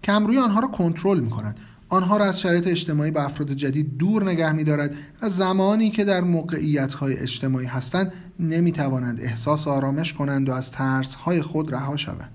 کمروی 0.05 0.39
آنها 0.39 0.61
را 0.61 0.69
کنترل 0.69 1.21
می 1.21 1.31
کند 1.31 1.59
آنها 1.89 2.17
را 2.17 2.25
از 2.25 2.41
شرایط 2.41 2.67
اجتماعی 2.67 3.11
با 3.11 3.23
افراد 3.23 3.53
جدید 3.53 3.97
دور 3.97 4.25
نگه 4.25 4.53
می 4.53 4.65
دارد 4.65 4.95
و 5.23 5.29
زمانی 5.29 5.91
که 5.91 6.05
در 6.05 6.21
موقعیت 6.21 6.95
های 6.95 7.17
اجتماعی 7.17 7.67
هستند 7.67 8.13
نمی 8.41 8.73
توانند 8.73 9.21
احساس 9.21 9.69
آرامش 9.69 10.13
کنند 10.13 10.49
و 10.49 10.53
از 10.53 10.71
ترس 10.71 11.15
های 11.15 11.43
خود 11.43 11.73
رها 11.73 11.97
شوند. 11.97 12.33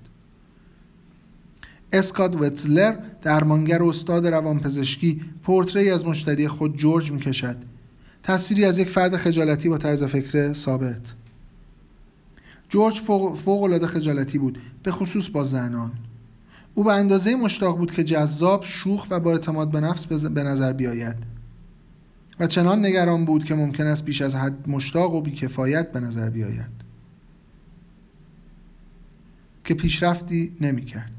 اسکات 1.93 2.35
وتزلر 2.35 2.95
درمانگر 3.21 3.81
و 3.81 3.89
استاد 3.89 4.27
روانپزشکی 4.27 5.21
پورتری 5.43 5.91
از 5.91 6.05
مشتری 6.05 6.47
خود 6.47 6.77
جورج 6.77 7.11
می 7.11 7.19
کشد 7.19 7.57
تصویری 8.23 8.65
از 8.65 8.79
یک 8.79 8.89
فرد 8.89 9.17
خجالتی 9.17 9.69
با 9.69 9.77
طرز 9.77 10.03
فکر 10.03 10.53
ثابت. 10.53 11.01
جورج 12.69 12.99
فوق 12.99 13.63
العاده 13.63 13.87
خجالتی 13.87 14.37
بود 14.37 14.57
به 14.83 14.91
خصوص 14.91 15.29
با 15.29 15.43
زنان. 15.43 15.91
او 16.75 16.83
به 16.83 16.93
اندازه 16.93 17.35
مشتاق 17.35 17.77
بود 17.77 17.91
که 17.91 18.03
جذاب 18.03 18.63
شوخ 18.63 19.07
و 19.09 19.19
با 19.19 19.31
اعتماد 19.31 19.71
به 19.71 19.79
نفس 19.79 20.05
به 20.05 20.43
نظر 20.43 20.73
بیاید. 20.73 21.15
و 22.39 22.47
چنان 22.47 22.85
نگران 22.85 23.25
بود 23.25 23.43
که 23.43 23.55
ممکن 23.55 23.87
است 23.87 24.05
بیش 24.05 24.21
از 24.21 24.35
حد 24.35 24.69
مشتاق 24.69 25.13
و 25.13 25.21
بیکفایت 25.21 25.91
به 25.91 25.99
نظر 25.99 26.29
بیاید. 26.29 26.83
که 29.63 29.73
پیشرفتی 29.73 30.57
نمی‌کرد 30.61 31.11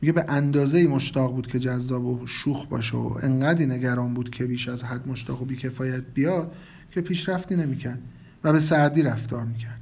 میگه 0.00 0.12
به 0.12 0.24
اندازه 0.28 0.86
مشتاق 0.86 1.34
بود 1.34 1.46
که 1.46 1.58
جذاب 1.58 2.04
و 2.04 2.26
شوخ 2.26 2.66
باشه 2.66 2.96
و 2.96 3.18
انقدی 3.22 3.66
نگران 3.66 4.14
بود 4.14 4.30
که 4.30 4.44
بیش 4.44 4.68
از 4.68 4.84
حد 4.84 5.08
مشتاق 5.08 5.42
و 5.42 5.44
بیکفایت 5.44 6.04
بیاد 6.14 6.54
که 6.90 7.00
پیشرفتی 7.00 7.56
نمی‌کرد 7.56 8.02
و 8.44 8.52
به 8.52 8.60
سردی 8.60 9.02
رفتار 9.02 9.44
می‌کرد 9.44 9.80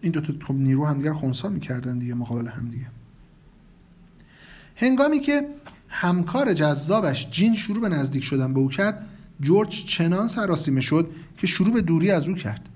این 0.00 0.12
دو 0.12 0.20
تا 0.20 0.46
خب 0.46 0.54
نیرو 0.54 0.86
همدیگر 0.86 1.12
خونسا 1.12 1.48
می‌کردن 1.48 1.98
دیگه 1.98 2.14
مقابل 2.14 2.48
همدیگه. 2.48 2.86
هنگامی 4.80 5.20
که 5.20 5.48
همکار 5.88 6.52
جذابش 6.52 7.30
جین 7.30 7.56
شروع 7.56 7.80
به 7.80 7.88
نزدیک 7.88 8.24
شدن 8.24 8.54
به 8.54 8.60
او 8.60 8.68
کرد 8.68 9.06
جورج 9.40 9.84
چنان 9.84 10.28
سراسیمه 10.28 10.80
شد 10.80 11.10
که 11.36 11.46
شروع 11.46 11.74
به 11.74 11.80
دوری 11.80 12.10
از 12.10 12.28
او 12.28 12.34
کرد. 12.34 12.68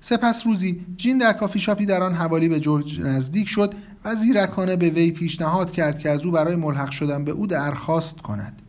سپس 0.00 0.46
روزی 0.46 0.86
جین 0.96 1.18
در 1.18 1.32
کافی 1.32 1.58
شاپی 1.58 1.86
در 1.86 2.02
آن 2.02 2.14
حوالی 2.14 2.48
به 2.48 2.60
جورج 2.60 3.00
نزدیک 3.00 3.48
شد 3.48 3.74
و 4.04 4.14
زیرکانه 4.14 4.76
به 4.76 4.90
وی 4.90 5.10
پیشنهاد 5.10 5.72
کرد 5.72 5.98
که 5.98 6.10
از 6.10 6.24
او 6.24 6.30
برای 6.30 6.56
ملحق 6.56 6.90
شدن 6.90 7.24
به 7.24 7.30
او 7.30 7.46
درخواست 7.46 8.16
کند. 8.16 8.62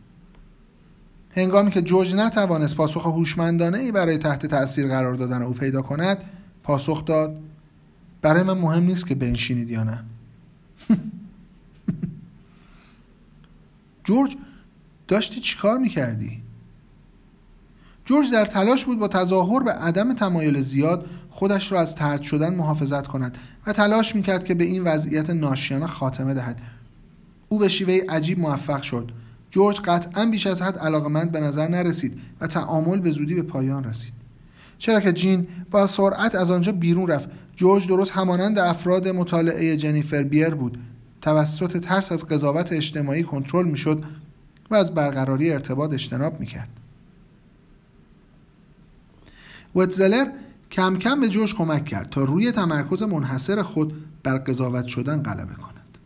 هنگامی 1.30 1.70
که 1.70 1.82
جورج 1.82 2.14
نتوانست 2.14 2.76
پاسخ 2.76 3.06
هوشمندانه 3.06 3.78
ای 3.78 3.92
برای 3.92 4.18
تحت 4.18 4.46
تاثیر 4.46 4.88
قرار 4.88 5.14
دادن 5.14 5.42
او 5.42 5.52
پیدا 5.52 5.82
کند 5.82 6.18
پاسخ 6.62 7.04
داد 7.04 7.40
برای 8.22 8.42
من 8.42 8.58
مهم 8.58 8.82
نیست 8.82 9.06
که 9.06 9.14
بنشینید 9.14 9.70
یا 9.70 9.84
نه. 9.84 10.04
جورج 14.04 14.36
داشتی 15.08 15.40
چیکار 15.40 15.78
می‌کردی؟ 15.78 16.42
جورج 18.04 18.32
در 18.32 18.46
تلاش 18.46 18.84
بود 18.84 18.98
با 18.98 19.08
تظاهر 19.08 19.62
به 19.62 19.72
عدم 19.72 20.14
تمایل 20.14 20.60
زیاد 20.60 21.06
خودش 21.30 21.72
را 21.72 21.80
از 21.80 21.94
ترد 21.94 22.22
شدن 22.22 22.54
محافظت 22.54 23.06
کند 23.06 23.38
و 23.66 23.72
تلاش 23.72 24.16
می‌کرد 24.16 24.44
که 24.44 24.54
به 24.54 24.64
این 24.64 24.84
وضعیت 24.84 25.30
ناشیانه 25.30 25.86
خاتمه 25.86 26.34
دهد. 26.34 26.60
او 27.48 27.58
به 27.58 27.68
شیوه 27.68 28.00
عجیب 28.08 28.38
موفق 28.38 28.82
شد. 28.82 29.10
جورج 29.50 29.80
قطعا 29.80 30.26
بیش 30.26 30.46
از 30.46 30.62
حد 30.62 30.78
علاقمند 30.78 31.32
به 31.32 31.40
نظر 31.40 31.68
نرسید 31.68 32.20
و 32.40 32.46
تعامل 32.46 33.00
به 33.00 33.10
زودی 33.10 33.34
به 33.34 33.42
پایان 33.42 33.84
رسید. 33.84 34.12
چرا 34.78 35.00
که 35.00 35.12
جین 35.12 35.46
با 35.70 35.86
سرعت 35.86 36.34
از 36.34 36.50
آنجا 36.50 36.72
بیرون 36.72 37.08
رفت. 37.08 37.28
جورج 37.56 37.88
درست 37.88 38.10
همانند 38.10 38.58
افراد 38.58 39.08
مطالعه 39.08 39.76
جنیفر 39.76 40.22
بیر 40.22 40.50
بود. 40.50 40.78
توسط 41.24 41.76
ترس 41.76 42.12
از 42.12 42.26
قضاوت 42.26 42.72
اجتماعی 42.72 43.22
کنترل 43.22 43.66
می‌شد 43.66 44.04
و 44.70 44.74
از 44.74 44.94
برقراری 44.94 45.52
ارتباط 45.52 45.92
اجتناب 45.92 46.40
می‌کرد. 46.40 46.68
وتزلر 49.76 50.26
کم 50.70 50.98
کم 50.98 51.20
به 51.20 51.28
جورج 51.28 51.54
کمک 51.54 51.84
کرد 51.84 52.10
تا 52.10 52.24
روی 52.24 52.52
تمرکز 52.52 53.02
منحصر 53.02 53.62
خود 53.62 54.04
بر 54.22 54.38
قضاوت 54.38 54.86
شدن 54.86 55.22
غلبه 55.22 55.54
کند. 55.54 55.98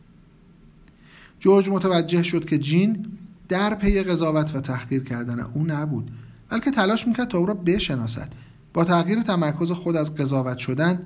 جورج 1.40 1.68
متوجه 1.68 2.22
شد 2.22 2.44
که 2.44 2.58
جین 2.58 3.06
در 3.48 3.74
پی 3.74 4.02
قضاوت 4.02 4.54
و 4.54 4.60
تحقیر 4.60 5.04
کردن 5.04 5.40
او 5.40 5.66
نبود 5.66 6.10
بلکه 6.48 6.70
تلاش 6.70 7.08
می‌کرد 7.08 7.28
تا 7.28 7.38
او 7.38 7.46
را 7.46 7.54
بشناسد. 7.54 8.32
با 8.72 8.84
تغییر 8.84 9.22
تمرکز 9.22 9.70
خود 9.70 9.96
از 9.96 10.14
قضاوت 10.14 10.58
شدن 10.58 11.02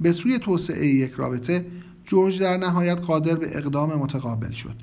به 0.00 0.12
سوی 0.12 0.38
توسعه 0.38 0.86
یک 0.86 1.12
رابطه 1.12 1.66
جورج 2.08 2.40
در 2.40 2.56
نهایت 2.56 3.00
قادر 3.00 3.34
به 3.34 3.58
اقدام 3.58 3.94
متقابل 3.94 4.50
شد. 4.50 4.74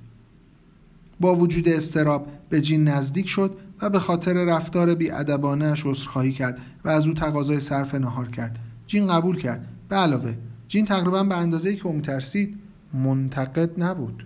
با 1.20 1.36
وجود 1.36 1.70
استراب 1.70 2.27
به 2.50 2.62
جین 2.62 2.88
نزدیک 2.88 3.27
شد 3.27 3.58
و 3.82 3.89
به 3.89 4.00
خاطر 4.00 4.34
رفتار 4.34 4.96
بیادبانهاش 4.96 5.86
عذرخواهی 5.86 6.32
کرد 6.32 6.58
و 6.86 6.89
از 6.89 7.08
او 7.08 7.13
تقاضای 7.13 7.60
صرف 7.60 7.96
نهار 7.96 8.27
کرد. 8.27 8.60
جین 8.88 9.08
قبول 9.08 9.38
کرد. 9.38 9.67
به 9.89 9.96
علاوه 9.96 10.36
جین 10.67 10.86
تقریبا 10.86 11.24
به 11.24 11.36
اندازه 11.36 11.75
که 11.75 11.88
او 11.88 12.01
ترسید 12.01 12.58
منتقد 12.94 13.84
نبود. 13.84 14.25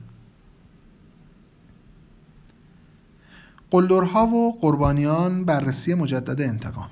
قلدرها 3.72 4.26
و 4.26 4.58
قربانیان 4.62 5.46
بررسی 5.46 5.94
مجدد 5.94 6.42
انتقام. 6.42 6.90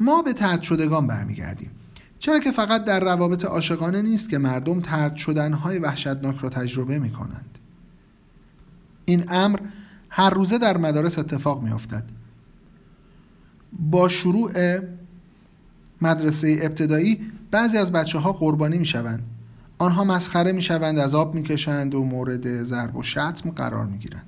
ما 0.00 0.22
به 0.22 0.32
ترد 0.32 0.62
شدگان 0.62 1.06
برمیگردیم. 1.06 1.70
چرا 2.20 2.38
که 2.38 2.52
فقط 2.52 2.84
در 2.84 3.00
روابط 3.00 3.44
عاشقانه 3.44 4.02
نیست 4.02 4.28
که 4.28 4.38
مردم 4.38 4.80
ترد 4.80 5.16
شدنهای 5.16 5.78
وحشتناک 5.78 6.36
را 6.38 6.48
تجربه 6.48 6.98
می 6.98 7.10
کنند 7.10 7.58
این 9.04 9.24
امر 9.28 9.60
هر 10.08 10.30
روزه 10.30 10.58
در 10.58 10.76
مدارس 10.76 11.18
اتفاق 11.18 11.62
می 11.62 11.70
افتد. 11.70 12.04
با 13.72 14.08
شروع 14.08 14.78
مدرسه 16.02 16.58
ابتدایی 16.62 17.20
بعضی 17.50 17.78
از 17.78 17.92
بچه 17.92 18.18
ها 18.18 18.32
قربانی 18.32 18.78
می 18.78 18.84
شوند 18.84 19.22
آنها 19.78 20.04
مسخره 20.04 20.52
می 20.52 20.62
شوند 20.62 20.98
از 20.98 21.14
آب 21.14 21.34
می 21.34 21.42
کشند 21.42 21.94
و 21.94 22.04
مورد 22.04 22.64
ضرب 22.64 22.96
و 22.96 23.02
شتم 23.02 23.50
قرار 23.50 23.86
می 23.86 23.98
گیرند 23.98 24.26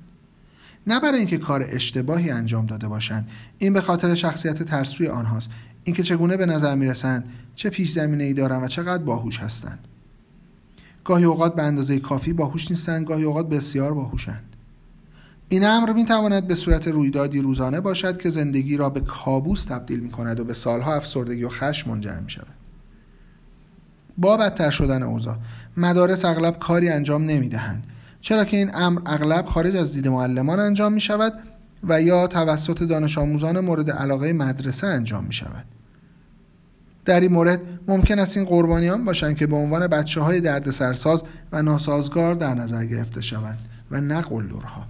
نه 0.87 0.99
برای 0.99 1.19
اینکه 1.19 1.37
کار 1.37 1.65
اشتباهی 1.69 2.29
انجام 2.29 2.65
داده 2.65 2.87
باشند 2.87 3.29
این 3.57 3.73
به 3.73 3.81
خاطر 3.81 4.15
شخصیت 4.15 4.63
ترسوی 4.63 5.07
آنهاست. 5.07 5.49
اینکه 5.83 6.03
چگونه 6.03 6.37
به 6.37 6.45
نظر 6.45 6.75
می 6.75 6.87
رسند 6.87 7.29
چه 7.55 7.69
پیش 7.69 7.91
زمینه 7.91 8.23
ای 8.23 8.33
دارند 8.33 8.63
و 8.63 8.67
چقدر 8.67 9.03
باهوش 9.03 9.39
هستند. 9.39 9.87
گاهی 11.03 11.23
اوقات 11.23 11.55
به 11.55 11.63
اندازه 11.63 11.99
کافی 11.99 12.33
باهوش 12.33 12.71
نیستند 12.71 13.07
گاهی 13.07 13.23
اوقات 13.23 13.49
بسیار 13.49 13.93
باهوشند. 13.93 14.53
این 15.49 15.65
امر 15.65 15.93
می 15.93 16.05
تواند 16.05 16.47
به 16.47 16.55
صورت 16.55 16.87
رویدادی 16.87 17.41
روزانه 17.41 17.81
باشد 17.81 18.17
که 18.17 18.29
زندگی 18.29 18.77
را 18.77 18.89
به 18.89 18.99
کابوس 18.99 19.65
تبدیل 19.65 19.99
می 19.99 20.11
کند 20.11 20.39
و 20.39 20.43
به 20.43 20.53
سالها 20.53 20.95
افسردگی 20.95 21.43
و 21.43 21.49
خشم 21.49 21.91
منجر 21.91 22.19
می 22.19 22.29
شود 22.29 22.47
با 24.17 24.37
بدتر 24.37 24.69
شدن 24.69 25.03
اوضاع 25.03 25.35
مدارس 25.77 26.25
اغلب 26.25 26.59
کاری 26.59 26.89
انجام 26.89 27.25
نمی 27.25 27.49
دهند 27.49 27.83
چرا 28.21 28.45
که 28.45 28.57
این 28.57 28.75
امر 28.75 29.01
اغلب 29.05 29.45
خارج 29.45 29.75
از 29.75 29.93
دید 29.93 30.07
معلمان 30.07 30.59
انجام 30.59 30.93
می 30.93 31.01
شود 31.01 31.33
و 31.83 32.01
یا 32.01 32.27
توسط 32.27 32.83
دانش 32.83 33.17
آموزان 33.17 33.59
مورد 33.59 33.91
علاقه 33.91 34.33
مدرسه 34.33 34.87
انجام 34.87 35.23
می 35.23 35.33
شود 35.33 35.65
در 37.05 37.19
این 37.19 37.31
مورد 37.31 37.61
ممکن 37.87 38.19
است 38.19 38.37
این 38.37 38.45
قربانیان 38.45 39.05
باشند 39.05 39.35
که 39.35 39.47
به 39.47 39.55
عنوان 39.55 39.87
بچه 39.87 40.21
های 40.21 40.41
درد 40.41 40.71
سرساز 40.71 41.23
و 41.51 41.61
ناسازگار 41.61 42.35
در 42.35 42.53
نظر 42.53 42.85
گرفته 42.85 43.21
شوند 43.21 43.57
و 43.91 44.01
نه 44.01 44.21
قلدرها. 44.21 44.85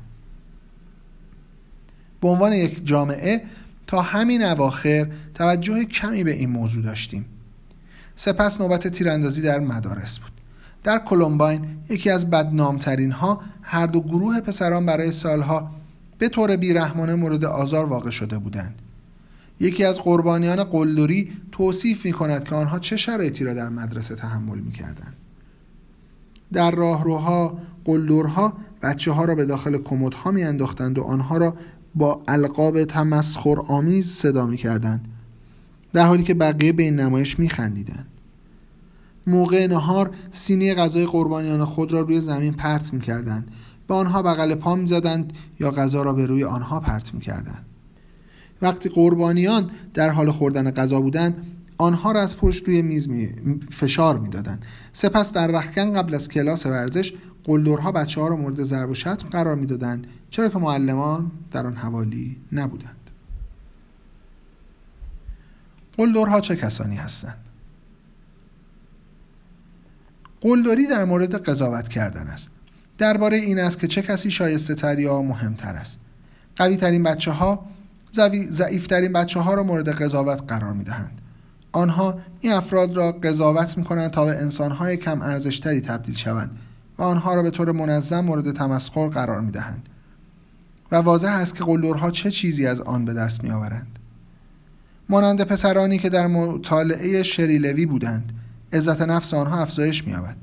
به 2.21 2.27
عنوان 2.27 2.53
یک 2.53 2.85
جامعه 2.87 3.41
تا 3.87 4.01
همین 4.01 4.43
اواخر 4.43 5.07
توجه 5.33 5.85
کمی 5.85 6.23
به 6.23 6.31
این 6.31 6.49
موضوع 6.49 6.83
داشتیم. 6.83 7.25
سپس 8.15 8.61
نوبت 8.61 8.87
تیراندازی 8.87 9.41
در 9.41 9.59
مدارس 9.59 10.19
بود. 10.19 10.31
در 10.83 10.99
کلمباین 10.99 11.65
یکی 11.89 12.09
از 12.09 12.29
بدنامترین 12.29 13.11
ها 13.11 13.41
هر 13.61 13.87
دو 13.87 14.01
گروه 14.01 14.41
پسران 14.41 14.85
برای 14.85 15.11
سالها 15.11 15.71
به 16.17 16.29
طور 16.29 16.55
بیرحمانه 16.55 17.15
مورد 17.15 17.45
آزار 17.45 17.85
واقع 17.85 18.09
شده 18.09 18.37
بودند 18.37 18.75
یکی 19.59 19.83
از 19.83 19.99
قربانیان 19.99 20.63
قلدری 20.63 21.31
توصیف 21.51 22.05
می 22.05 22.13
کند 22.13 22.43
که 22.43 22.55
آنها 22.55 22.79
چه 22.79 22.97
شرایطی 22.97 23.43
را 23.43 23.53
در 23.53 23.69
مدرسه 23.69 24.15
تحمل 24.15 24.59
می 24.59 24.71
کردند. 24.71 25.13
در 26.53 26.71
راهروها 26.71 27.57
قلدرها 27.85 28.53
بچه 28.81 29.11
ها 29.11 29.25
را 29.25 29.35
به 29.35 29.45
داخل 29.45 29.77
کمدها 29.77 30.31
می 30.31 30.43
انداختند 30.43 30.97
و 30.97 31.03
آنها 31.03 31.37
را 31.37 31.55
با 31.95 32.19
القاب 32.27 32.83
تمسخر 32.83 33.55
آمیز 33.67 34.11
صدا 34.11 34.45
می 34.45 34.57
کردند 34.57 35.07
در 35.93 36.05
حالی 36.05 36.23
که 36.23 36.33
بقیه 36.33 36.71
به 36.71 36.83
این 36.83 36.99
نمایش 36.99 37.39
می 37.39 37.49
خندیدند. 37.49 38.07
موقع 39.27 39.67
نهار 39.67 40.11
سینی 40.31 40.73
غذای 40.73 41.05
قربانیان 41.05 41.65
خود 41.65 41.93
را 41.93 41.99
روی 41.99 42.19
زمین 42.19 42.53
پرت 42.53 42.93
می 42.93 42.99
کردند 42.99 43.51
به 43.93 43.99
آنها 43.99 44.23
بغل 44.23 44.55
پا 44.55 44.75
می 44.75 44.85
زدند 44.85 45.33
یا 45.59 45.71
غذا 45.71 46.03
را 46.03 46.13
به 46.13 46.25
روی 46.25 46.43
آنها 46.43 46.79
پرت 46.79 47.13
می 47.13 47.19
کردند 47.19 47.65
وقتی 48.61 48.89
قربانیان 48.89 49.71
در 49.93 50.09
حال 50.09 50.31
خوردن 50.31 50.71
غذا 50.71 51.01
بودند 51.01 51.45
آنها 51.77 52.11
را 52.11 52.21
از 52.21 52.37
پشت 52.37 52.67
روی 52.67 52.81
میز 52.81 53.09
می 53.09 53.29
فشار 53.71 54.19
می‌دادند. 54.19 54.65
سپس 54.93 55.33
در 55.33 55.47
رخکن 55.47 55.93
قبل 55.93 56.15
از 56.15 56.29
کلاس 56.29 56.65
ورزش 56.65 57.13
قلدرها 57.43 57.91
بچه 57.91 58.21
ها 58.21 58.27
را 58.27 58.35
مورد 58.35 58.63
ضرب 58.63 58.89
و 58.89 58.95
شتم 58.95 59.29
قرار 59.29 59.55
می‌دادند 59.55 60.07
چرا 60.29 60.49
که 60.49 60.59
معلمان 60.59 61.31
در 61.51 61.67
آن 61.67 61.75
حوالی 61.75 62.37
نبودند. 62.51 63.09
قلدرها 65.97 66.41
چه 66.41 66.55
کسانی 66.55 66.95
هستند؟ 66.95 67.37
قلدری 70.41 70.87
در 70.87 71.05
مورد 71.05 71.35
قضاوت 71.35 71.87
کردن 71.87 72.27
است. 72.27 72.52
درباره 72.97 73.37
این 73.37 73.59
است 73.59 73.79
که 73.79 73.87
چه 73.87 74.01
کسی 74.01 74.31
شایسته 74.31 74.75
تر 74.75 74.99
یا 74.99 75.21
مهمتر 75.21 75.75
است. 75.75 75.99
قوی 76.55 76.77
ترین 76.77 77.03
بچه 77.03 77.31
ها 77.31 77.65
ضعیف 78.51 78.87
ترین 78.87 79.13
بچه 79.13 79.39
ها 79.39 79.53
را 79.53 79.63
مورد 79.63 79.89
قضاوت 79.89 80.43
قرار 80.47 80.73
می 80.73 80.83
دهند 80.83 81.21
آنها 81.71 82.19
این 82.41 82.53
افراد 82.53 82.97
را 82.97 83.11
قضاوت 83.11 83.77
می 83.77 83.83
کنند 83.83 84.11
تا 84.11 84.25
به 84.25 84.31
انسان 84.31 84.71
های 84.71 84.97
کم 84.97 85.21
ارزشتری 85.21 85.81
تبدیل 85.81 86.15
شوند 86.15 86.57
و 86.97 87.03
آنها 87.03 87.35
را 87.35 87.43
به 87.43 87.49
طور 87.49 87.71
منظم 87.71 88.19
مورد 88.19 88.51
تمسخر 88.51 89.07
قرار 89.07 89.41
می 89.41 89.51
دهند 89.51 89.89
و 90.91 90.95
واضح 90.95 91.31
است 91.31 91.55
که 91.55 91.63
قلدرها 91.63 92.11
چه 92.11 92.31
چیزی 92.31 92.67
از 92.67 92.81
آن 92.81 93.05
به 93.05 93.13
دست 93.13 93.43
می 93.43 93.51
آورند 93.51 93.99
مانند 95.09 95.43
پسرانی 95.43 95.97
که 95.97 96.09
در 96.09 96.27
مطالعه 96.27 97.23
شریلوی 97.23 97.85
بودند 97.85 98.31
عزت 98.73 99.01
نفس 99.01 99.33
آنها 99.33 99.61
افزایش 99.61 100.07
می‌یابد. 100.07 100.37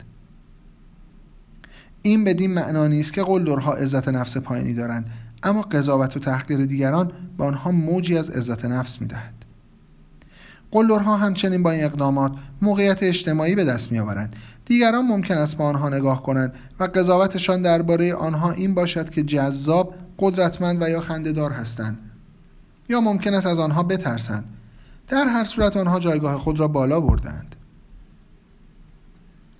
این 2.02 2.24
بدین 2.24 2.54
معنا 2.54 2.86
نیست 2.86 3.12
که 3.12 3.22
قلدرها 3.22 3.72
عزت 3.72 4.08
نفس 4.08 4.36
پایینی 4.36 4.74
دارند 4.74 5.10
اما 5.42 5.62
قضاوت 5.62 6.16
و 6.16 6.20
تحقیر 6.20 6.66
دیگران 6.66 7.12
به 7.38 7.44
آنها 7.44 7.70
موجی 7.70 8.18
از 8.18 8.30
عزت 8.30 8.64
نفس 8.64 9.00
می‌دهد. 9.00 9.34
قلدرها 10.70 11.16
همچنین 11.16 11.62
با 11.62 11.70
این 11.70 11.84
اقدامات 11.84 12.32
موقعیت 12.62 13.02
اجتماعی 13.02 13.54
به 13.54 13.64
دست 13.64 13.92
میآورند. 13.92 14.36
دیگران 14.64 15.06
ممکن 15.06 15.34
است 15.34 15.56
با 15.56 15.64
آنها 15.64 15.88
نگاه 15.88 16.22
کنند 16.22 16.52
و 16.80 16.84
قضاوتشان 16.84 17.62
درباره 17.62 18.14
آنها 18.14 18.52
این 18.52 18.74
باشد 18.74 19.10
که 19.10 19.22
جذاب 19.22 19.94
قدرتمند 20.18 20.82
و 20.82 20.88
یا 20.88 21.00
خندهدار 21.00 21.50
هستند 21.50 21.98
یا 22.88 23.00
ممکن 23.00 23.34
است 23.34 23.46
از 23.46 23.58
آنها 23.58 23.82
بترسند. 23.82 24.44
در 25.08 25.24
هر 25.24 25.44
صورت 25.44 25.76
آنها 25.76 26.00
جایگاه 26.00 26.38
خود 26.38 26.60
را 26.60 26.68
بالا 26.68 27.00
بردند 27.00 27.56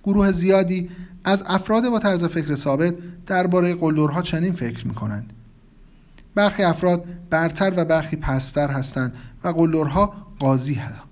گروه 0.03 0.31
زیادی 0.31 0.89
از 1.23 1.43
افراد 1.47 1.89
با 1.89 1.99
طرز 1.99 2.23
فکر 2.23 2.55
ثابت 2.55 2.95
درباره 3.25 3.75
قلدرها 3.75 4.21
چنین 4.21 4.53
فکر 4.53 4.87
می 4.87 4.93
کنند 4.93 5.33
برخی 6.35 6.63
افراد 6.63 7.05
برتر 7.29 7.73
و 7.77 7.85
برخی 7.85 8.15
پستر 8.15 8.71
هستند 8.71 9.13
و 9.43 9.47
قلدرها 9.47 10.13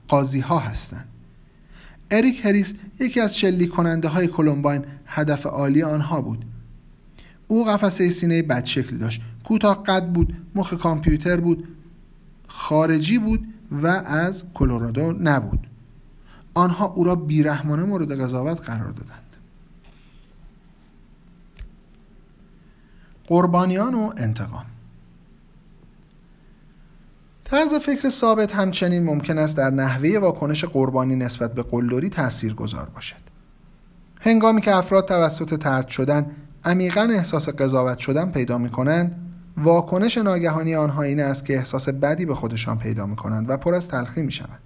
قاضی, 0.08 0.40
ها 0.42 0.60
هستند. 0.60 1.06
اریک 2.12 2.46
هریس 2.46 2.74
یکی 3.00 3.20
از 3.20 3.38
شلیک 3.38 3.70
کننده 3.70 4.08
های 4.08 4.28
کلمباین 4.28 4.86
هدف 5.06 5.46
عالی 5.46 5.84
آنها 5.84 6.22
بود. 6.22 6.46
او 7.48 7.66
قفسه 7.66 8.10
سینه 8.10 8.42
بد 8.42 8.66
شکلی 8.66 9.00
داشت. 9.00 9.22
کوتاه 9.44 9.84
قد 9.84 10.06
بود 10.06 10.34
مخ 10.56 10.74
کامپیوتر 10.74 11.40
بود 11.40 11.68
خارجی 12.48 13.18
بود 13.18 13.48
و 13.72 13.88
از 13.88 14.44
کلرادو 14.54 15.12
نبود. 15.12 15.68
آنها 16.54 16.86
او 16.86 17.04
را 17.04 17.16
بیرحمانه 17.16 17.84
مورد 17.84 18.22
قضاوت 18.22 18.62
قرار 18.62 18.92
دادند. 18.92 19.29
قربانیان 23.30 23.96
و 23.96 24.12
انتقام. 24.18 24.66
طرز 27.44 27.74
فکر 27.74 28.10
ثابت 28.10 28.56
همچنین 28.56 29.04
ممکن 29.04 29.38
است 29.38 29.58
در 29.58 29.70
نحوه 29.70 30.20
واکنش 30.20 30.66
قربانی 30.66 31.16
نسبت 31.16 31.54
به 31.54 31.64
قلدری 31.64 32.10
تأثیر 32.10 32.54
گذار 32.54 32.90
باشد. 32.96 33.16
هنگامی 34.22 34.62
که 34.62 34.76
افراد 34.76 35.08
توسط 35.08 35.60
ترد 35.60 35.88
شدن 35.88 36.32
عمیقا 36.66 37.02
احساس 37.02 37.50
قضاوت 37.50 37.98
شدن 37.98 38.32
پیدا 38.32 38.58
می 38.58 38.70
کنند 38.70 39.16
واکنش 39.58 40.18
ناگهانی 40.18 40.76
آنها 40.76 41.02
این 41.02 41.20
است 41.20 41.46
که 41.46 41.58
احساس 41.58 41.90
بدی 41.90 42.26
به 42.26 42.36
خودشان 42.36 42.80
پیدا 42.80 43.06
می 43.06 43.16
کنند 43.16 43.50
و 43.50 43.58
پر 43.58 43.76
از 43.76 43.88
تلخی 43.88 44.22
می 44.22 44.32
شوند 44.32 44.60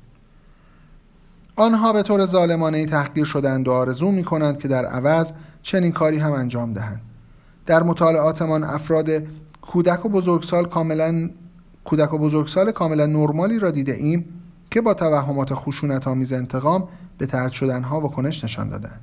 آنها 1.55 1.93
به 1.93 2.03
طور 2.03 2.25
ظالمانه 2.25 2.85
تحقیر 2.85 3.23
شدند 3.23 3.67
و 3.67 3.71
آرزو 3.71 4.11
می 4.11 4.23
کنند 4.23 4.59
که 4.59 4.67
در 4.67 4.85
عوض 4.85 5.33
چنین 5.61 5.91
کاری 5.91 6.17
هم 6.17 6.31
انجام 6.31 6.73
دهند. 6.73 7.01
در 7.65 7.83
مطالعاتمان 7.83 8.63
افراد 8.63 9.09
کودک 9.61 10.05
و 10.05 10.09
بزرگسال 10.09 10.65
کاملا 10.65 11.29
کودک 11.83 12.13
و 12.13 12.17
بزرگسال 12.17 12.71
کاملا 12.71 13.05
نرمالی 13.05 13.59
را 13.59 13.71
دیده 13.71 13.93
ایم 13.93 14.25
که 14.71 14.81
با 14.81 14.93
توهمات 14.93 15.53
خشونت 15.53 16.07
آمیز 16.07 16.33
انتقام 16.33 16.87
به 17.17 17.25
ترد 17.25 17.51
شدنها 17.51 18.01
واکنش 18.01 18.43
نشان 18.43 18.69
دادند. 18.69 18.99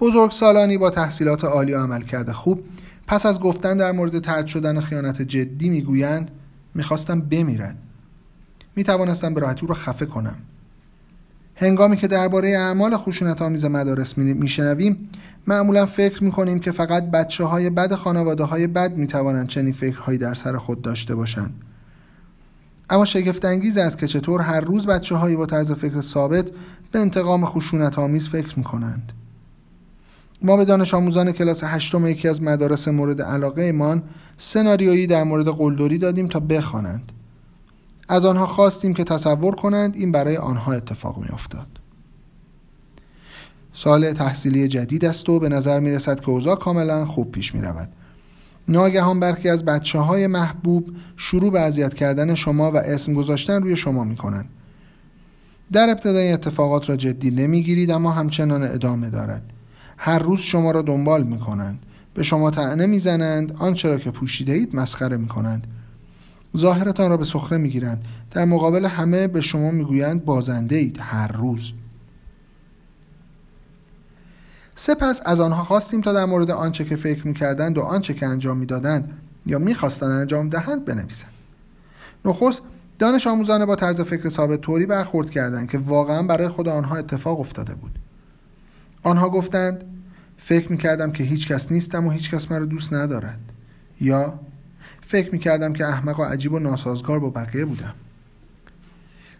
بزرگسالانی 0.00 0.78
با 0.78 0.90
تحصیلات 0.90 1.44
عالی 1.44 1.74
و 1.74 1.78
عمل 1.78 2.02
کرده 2.02 2.32
خوب 2.32 2.64
پس 3.06 3.26
از 3.26 3.40
گفتن 3.40 3.76
در 3.76 3.92
مورد 3.92 4.18
ترد 4.18 4.46
شدن 4.46 4.80
خیانت 4.80 5.22
جدی 5.22 5.68
می‌گویند 5.68 6.30
می‌خواستم 6.74 7.20
بمیرد. 7.20 7.76
می‌توانستم 8.76 9.34
به 9.34 9.40
راحتی 9.40 9.62
او 9.62 9.68
را 9.68 9.74
خفه 9.74 10.06
کنم. 10.06 10.36
هنگامی 11.56 11.96
که 11.96 12.08
درباره 12.08 12.48
اعمال 12.48 12.96
خشونت 12.96 13.42
آمیز 13.42 13.64
مدارس 13.64 14.18
میشنویم 14.18 15.08
معمولا 15.46 15.86
فکر 15.86 16.24
می‌کنیم 16.24 16.58
که 16.58 16.72
فقط 16.72 17.10
بچه 17.10 17.44
های 17.44 17.70
بد 17.70 17.94
خانواده 17.94 18.44
های 18.44 18.66
بد 18.66 18.96
می‌توانند 18.96 19.46
چنین 19.46 19.72
فکرهایی 19.72 20.18
در 20.18 20.34
سر 20.34 20.56
خود 20.56 20.82
داشته 20.82 21.14
باشند. 21.14 21.54
اما 22.90 23.04
شگفت 23.04 23.44
انگیز 23.44 23.78
است 23.78 23.98
که 23.98 24.06
چطور 24.06 24.40
هر 24.40 24.60
روز 24.60 24.86
بچه 24.86 25.14
هایی 25.14 25.36
با 25.36 25.46
طرز 25.46 25.72
فکر 25.72 26.00
ثابت 26.00 26.50
به 26.92 26.98
انتقام 26.98 27.44
خشونت 27.44 27.98
آمیز 27.98 28.28
فکر 28.28 28.58
می‌کنند 28.58 29.12
ما 30.42 30.56
به 30.56 30.64
دانش 30.64 30.94
آموزان 30.94 31.32
کلاس 31.32 31.64
هشتم 31.64 32.06
یکی 32.06 32.28
از 32.28 32.42
مدارس 32.42 32.88
مورد 32.88 33.22
علاقه 33.22 33.62
ایمان 33.62 34.02
سناریویی 34.36 35.06
در 35.06 35.24
مورد 35.24 35.48
قلدری 35.48 35.98
دادیم 35.98 36.28
تا 36.28 36.40
بخوانند. 36.40 37.12
از 38.08 38.24
آنها 38.24 38.46
خواستیم 38.46 38.94
که 38.94 39.04
تصور 39.04 39.54
کنند 39.54 39.96
این 39.96 40.12
برای 40.12 40.36
آنها 40.36 40.72
اتفاق 40.72 41.18
می 41.18 41.28
افتاد. 41.28 41.66
سال 43.72 44.12
تحصیلی 44.12 44.68
جدید 44.68 45.04
است 45.04 45.28
و 45.28 45.38
به 45.38 45.48
نظر 45.48 45.80
می 45.80 45.90
رسد 45.90 46.20
که 46.20 46.30
اوضاع 46.30 46.56
کاملا 46.56 47.04
خوب 47.04 47.32
پیش 47.32 47.54
می 47.54 47.60
رود. 47.60 47.88
ناگهان 48.68 49.20
برخی 49.20 49.48
از 49.48 49.64
بچه 49.64 49.98
های 49.98 50.26
محبوب 50.26 50.90
شروع 51.16 51.52
به 51.52 51.60
اذیت 51.60 51.94
کردن 51.94 52.34
شما 52.34 52.72
و 52.72 52.76
اسم 52.76 53.14
گذاشتن 53.14 53.62
روی 53.62 53.76
شما 53.76 54.04
می 54.04 54.16
کنند. 54.16 54.48
در 55.72 55.90
ابتدای 55.90 56.32
اتفاقات 56.32 56.88
را 56.88 56.96
جدی 56.96 57.30
نمی‌گیرید 57.30 57.90
اما 57.90 58.10
همچنان 58.10 58.62
ادامه 58.62 59.10
دارد. 59.10 59.52
هر 59.96 60.18
روز 60.18 60.40
شما 60.40 60.70
را 60.70 60.82
دنبال 60.82 61.22
می 61.22 61.38
کنند. 61.38 61.78
به 62.14 62.22
شما 62.22 62.50
تعنه 62.50 62.86
می‌زنند 62.86 63.56
آنچه 63.58 63.88
را 63.88 63.98
که 63.98 64.10
پوشیده 64.10 64.52
اید 64.52 64.76
مسخره 64.76 65.16
می 65.16 65.28
کنند. 65.28 65.66
ظاهرتان 66.56 67.10
را 67.10 67.16
به 67.16 67.24
سخره 67.24 67.58
می‌گیرند. 67.58 68.04
در 68.30 68.44
مقابل 68.44 68.86
همه 68.86 69.26
به 69.26 69.40
شما 69.40 69.70
می‌گویند 69.70 70.24
بازنده 70.24 70.76
اید 70.76 70.98
هر 71.00 71.32
روز. 71.32 71.72
سپس 74.76 75.22
از 75.24 75.40
آنها 75.40 75.64
خواستیم 75.64 76.00
تا 76.00 76.12
در 76.12 76.24
مورد 76.24 76.50
آنچه 76.50 76.84
که 76.84 76.96
فکر 76.96 77.26
می‌کردند 77.26 77.78
و 77.78 77.80
آنچه 77.80 78.14
که 78.14 78.26
انجام 78.26 78.56
می‌دادند 78.56 79.12
یا 79.46 79.58
می‌خواستند 79.58 80.10
انجام 80.10 80.48
دهند 80.48 80.84
بنویسند. 80.84 81.32
نخست 82.24 82.62
دانش 82.98 83.26
آموزان 83.26 83.66
با 83.66 83.76
طرز 83.76 84.00
فکر 84.00 84.28
ثابت 84.28 84.60
طوری 84.60 84.86
برخورد 84.86 85.30
کردند 85.30 85.70
که 85.70 85.78
واقعا 85.78 86.22
برای 86.22 86.48
خود 86.48 86.68
آنها 86.68 86.96
اتفاق 86.96 87.40
افتاده 87.40 87.74
بود. 87.74 87.98
آنها 89.02 89.30
گفتند 89.30 89.84
فکر 90.38 90.72
می‌کردم 90.72 91.12
که 91.12 91.24
هیچ 91.24 91.48
کس 91.48 91.72
نیستم 91.72 92.06
و 92.06 92.10
هیچ 92.10 92.30
کس 92.30 92.50
مرا 92.50 92.64
دوست 92.64 92.92
ندارد. 92.92 93.40
یا 94.00 94.40
فکر 95.06 95.32
می‌کردم 95.32 95.72
که 95.72 95.86
احمق 95.86 96.20
و 96.20 96.22
عجیب 96.22 96.52
و 96.52 96.58
ناسازگار 96.58 97.20
با 97.20 97.30
بقیه 97.30 97.64
بودم. 97.64 97.94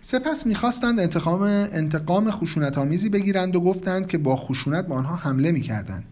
سپس 0.01 0.47
می‌خواستند 0.47 1.01
انتقام 1.01 1.43
انتقام 1.43 2.31
خشونت 2.31 2.79
آمیزی 2.79 3.09
بگیرند 3.09 3.57
و 3.57 3.61
گفتند 3.61 4.07
که 4.07 4.19
با 4.19 4.37
خشونت 4.37 4.87
به 4.87 4.95
آنها 4.95 5.17
حمله 5.17 5.53
می‌کردند. 5.53 6.05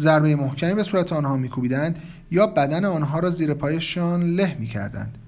ضربه 0.00 0.36
محکمی 0.36 0.74
به 0.74 0.82
صورت 0.82 1.12
آنها 1.12 1.36
میکوبیدند 1.36 1.98
یا 2.30 2.46
بدن 2.46 2.84
آنها 2.84 3.18
را 3.18 3.30
زیر 3.30 3.54
پایشان 3.54 4.22
له 4.22 4.56
می‌کردند. 4.60 5.18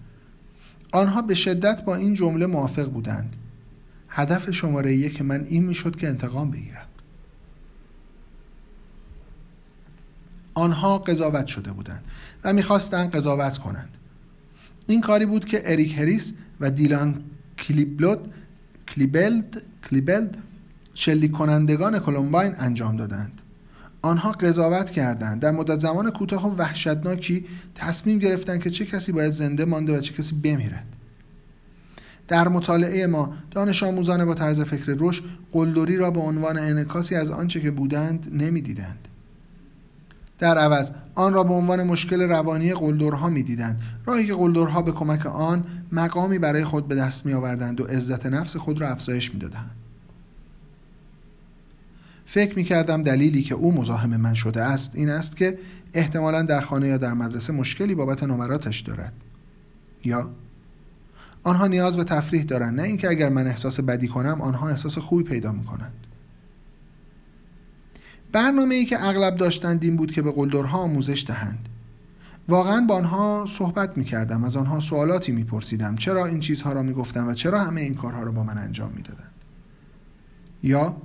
آنها 0.92 1.23
به 1.23 1.35
شدت 1.35 1.83
با 1.85 1.96
این 1.96 2.14
جمله 2.14 2.46
موافق 2.46 2.90
بودند. 2.90 3.37
هدف 4.09 4.51
شماره 4.51 4.94
یک 4.94 5.23
من 5.23 5.46
این 5.49 5.64
می‌شد 5.64 5.96
که 5.96 6.09
انتقام 6.09 6.51
بگیرم. 6.51 6.87
آنها 10.61 10.99
قضاوت 10.99 11.46
شده 11.46 11.73
بودند 11.73 12.05
و 12.44 12.53
می‌خواستند 12.53 13.11
قضاوت 13.11 13.59
کنند. 13.59 13.88
این 14.87 15.01
کاری 15.01 15.27
بود 15.27 15.44
که 15.44 15.62
اریک 15.64 15.99
هریس 15.99 16.33
و 16.61 16.70
دیلان 16.70 17.25
کلیبلد 17.59 18.18
کلیبلد 18.88 19.62
کلیبلد 19.90 20.37
شلیک 20.94 21.33
کنندگان 21.33 21.99
کلمباین 21.99 22.55
انجام 22.59 22.96
دادند. 22.96 23.40
آنها 24.03 24.33
قضاوت 24.33 24.90
کردند. 24.90 25.40
در 25.40 25.51
مدت 25.51 25.79
زمان 25.79 26.11
کوتاه 26.11 26.46
و 26.46 26.57
وحشتناکی 26.57 27.44
تصمیم 27.75 28.18
گرفتند 28.18 28.62
که 28.62 28.70
چه 28.70 28.85
کسی 28.85 29.12
باید 29.12 29.33
زنده 29.33 29.64
مانده 29.64 29.96
و 29.96 30.01
چه 30.01 30.14
کسی 30.14 30.35
بمیرد. 30.35 30.87
در 32.29 32.49
مطالعه 32.49 33.07
ما 33.07 33.35
دانش 33.51 33.83
آموزان 33.83 34.25
با 34.25 34.35
طرز 34.35 34.61
فکر 34.61 34.96
رشد 34.99 35.25
قلدری 35.53 35.96
را 35.96 36.11
به 36.11 36.20
عنوان 36.20 36.59
انعکاسی 36.59 37.14
از 37.14 37.31
آنچه 37.31 37.61
که 37.61 37.70
بودند 37.70 38.29
نمی‌دیدند. 38.33 39.09
در 40.40 40.59
عوض 40.59 40.90
آن 41.14 41.35
را 41.35 41.44
به 41.44 41.55
عنوان 41.55 41.83
مشکل 41.83 42.22
روانی 42.22 42.72
قلدرها 42.72 43.29
می‌دیدند. 43.29 43.81
راهی 44.07 44.26
که 44.26 44.35
قلدرها 44.35 44.83
به 44.83 44.92
کمک 44.92 45.26
آن 45.26 45.64
مقامی 45.92 46.38
برای 46.38 46.64
خود 46.64 46.88
به 46.88 46.94
دست 46.94 47.26
می 47.26 47.33
آوردند 47.33 47.81
و 47.81 47.85
عزت 47.85 48.26
نفس 48.26 48.57
خود 48.57 48.81
را 48.81 48.88
افزایش 48.88 49.35
می‌دادند. 49.35 49.70
فکر 52.26 52.57
می 52.57 52.64
کردم 52.64 53.03
دلیلی 53.03 53.42
که 53.42 53.55
او 53.55 53.72
مزاحم 53.74 54.16
من 54.16 54.35
شده 54.35 54.62
است 54.62 54.92
این 54.94 55.11
است 55.11 55.37
که 55.37 55.59
احتمالا 55.94 56.42
در 56.42 56.61
خانه 56.61 56.88
یا 56.88 56.96
در 56.96 57.12
مدرسه 57.12 57.53
مشکلی 57.53 57.94
بابت 57.94 58.22
نمراتش 58.22 58.81
دارد. 58.81 59.12
یا 60.05 60.31
آنها 61.42 61.66
نیاز 61.66 61.96
به 61.96 62.05
تفریح 62.05 62.42
دارند 62.42 62.81
نه 62.81 62.87
اینکه 62.87 63.09
اگر 63.09 63.29
من 63.29 63.46
احساس 63.46 63.81
بدی 63.81 64.09
کنم 64.09 64.40
آنها 64.40 64.68
احساس 64.68 64.98
خوبی 64.98 65.22
پیدا 65.22 65.53
می 65.53 65.64
کنند 65.64 65.92
برنامه 68.33 68.75
ای 68.75 68.85
که 68.85 69.05
اغلب 69.05 69.37
داشتند 69.37 69.85
این 69.85 69.97
بود 69.97 70.12
که 70.12 70.23
به 70.23 70.33
قلدرها 70.33 70.79
آموزش 70.79 71.25
دهند. 71.29 71.69
واقعا 72.49 72.87
با 72.88 72.95
آنها 72.95 73.47
صحبت 73.49 73.97
می 73.97 74.05
کردم 74.05 74.45
از 74.45 74.57
آنها 74.57 74.81
سوالاتی 74.81 75.33
می 75.33 75.45
پرسیدم 75.45 75.97
چرا 75.97 76.27
این 76.27 76.40
چیزها 76.40 76.73
را 76.73 76.83
می 76.83 76.93
گفتم 76.93 77.29
و 77.29 77.35
چرا 77.35 77.61
همه 77.61 77.81
این 77.81 77.95
کارها 77.95 78.23
را 78.23 78.33
با 78.33 78.43
من 78.43 78.59
انجام 78.59 78.93
می 78.97 79.03
دادن. 79.03 79.31
یا 80.62 80.97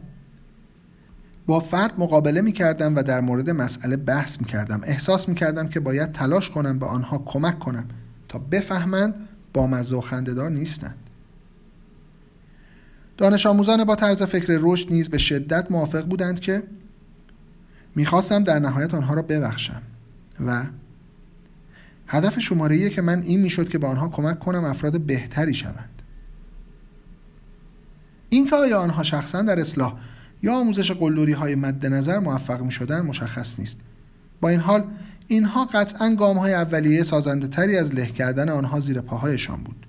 با 1.48 1.60
فرد 1.60 1.94
مقابله 1.98 2.42
می 2.42 2.52
کردم 2.52 2.96
و 2.96 3.04
در 3.04 3.22
مورد 3.22 3.50
مسئله 3.50 3.98
بحث 3.98 4.40
می 4.40 4.46
کردم 4.46 4.82
احساس 4.84 5.30
می 5.30 5.36
کردم 5.36 5.68
که 5.68 5.80
باید 5.80 6.12
تلاش 6.12 6.50
کنم 6.50 6.80
به 6.80 6.86
آنها 6.86 7.18
کمک 7.18 7.60
کنم 7.60 7.86
تا 8.28 8.40
بفهمند 8.40 9.14
با 9.54 9.68
مزه 9.68 9.96
و 9.96 10.02
خندهدار 10.02 10.52
نیستند. 10.52 10.96
دانش 13.18 13.46
آموزان 13.46 13.84
با 13.84 13.96
طرز 13.96 14.24
فکر 14.24 14.60
رشد 14.62 14.92
نیز 14.92 15.10
به 15.10 15.18
شدت 15.18 15.72
موافق 15.72 16.06
بودند 16.06 16.40
که 16.40 16.64
می‌خواستم 17.96 18.44
در 18.44 18.60
نهایت 18.60 18.94
آنها 18.94 19.14
را 19.14 19.22
ببخشم 19.22 19.82
و 20.46 20.64
هدف 22.08 22.40
شماره 22.40 22.90
که 22.90 23.02
من 23.02 23.22
این 23.22 23.42
می‌شد 23.42 23.70
که 23.70 23.78
به 23.78 23.88
آنها 23.88 24.10
کمک 24.10 24.40
کنم 24.40 24.64
افراد 24.64 25.02
بهتری 25.02 25.54
شوند. 25.54 26.02
اینکه 28.30 28.56
آیا 28.56 28.80
آنها 28.80 29.04
شخصا 29.04 29.42
در 29.42 29.60
اصلاح 29.60 29.94
یا 30.44 30.56
آموزش 30.56 30.92
قلدری 30.92 31.32
های 31.32 31.56
مد 31.56 31.86
نظر 31.86 32.20
موفق 32.20 32.62
می 32.62 32.72
شدن 32.72 33.02
مشخص 33.02 33.60
نیست. 33.60 33.78
با 34.42 34.50
این 34.50 34.60
حال 34.60 34.84
اینها 35.28 35.66
قطعا 35.66 36.16
گام 36.16 36.38
های 36.38 36.54
اولیه 36.54 37.04
سازنده 37.04 37.48
تری 37.48 37.78
از 37.78 37.96
له 37.96 38.06
کردن 38.06 38.50
آنها 38.50 38.80
زیر 38.80 39.02
پاهایشان 39.02 39.58
بود. 39.58 39.86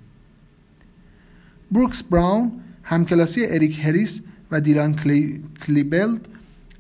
بروکس 1.73 2.03
براون 2.03 2.53
همکلاسی 2.83 3.47
اریک 3.47 3.85
هریس 3.85 4.21
و 4.51 4.61
دیلان 4.61 4.97
کلی... 4.97 5.45
کلیبلد 5.67 6.29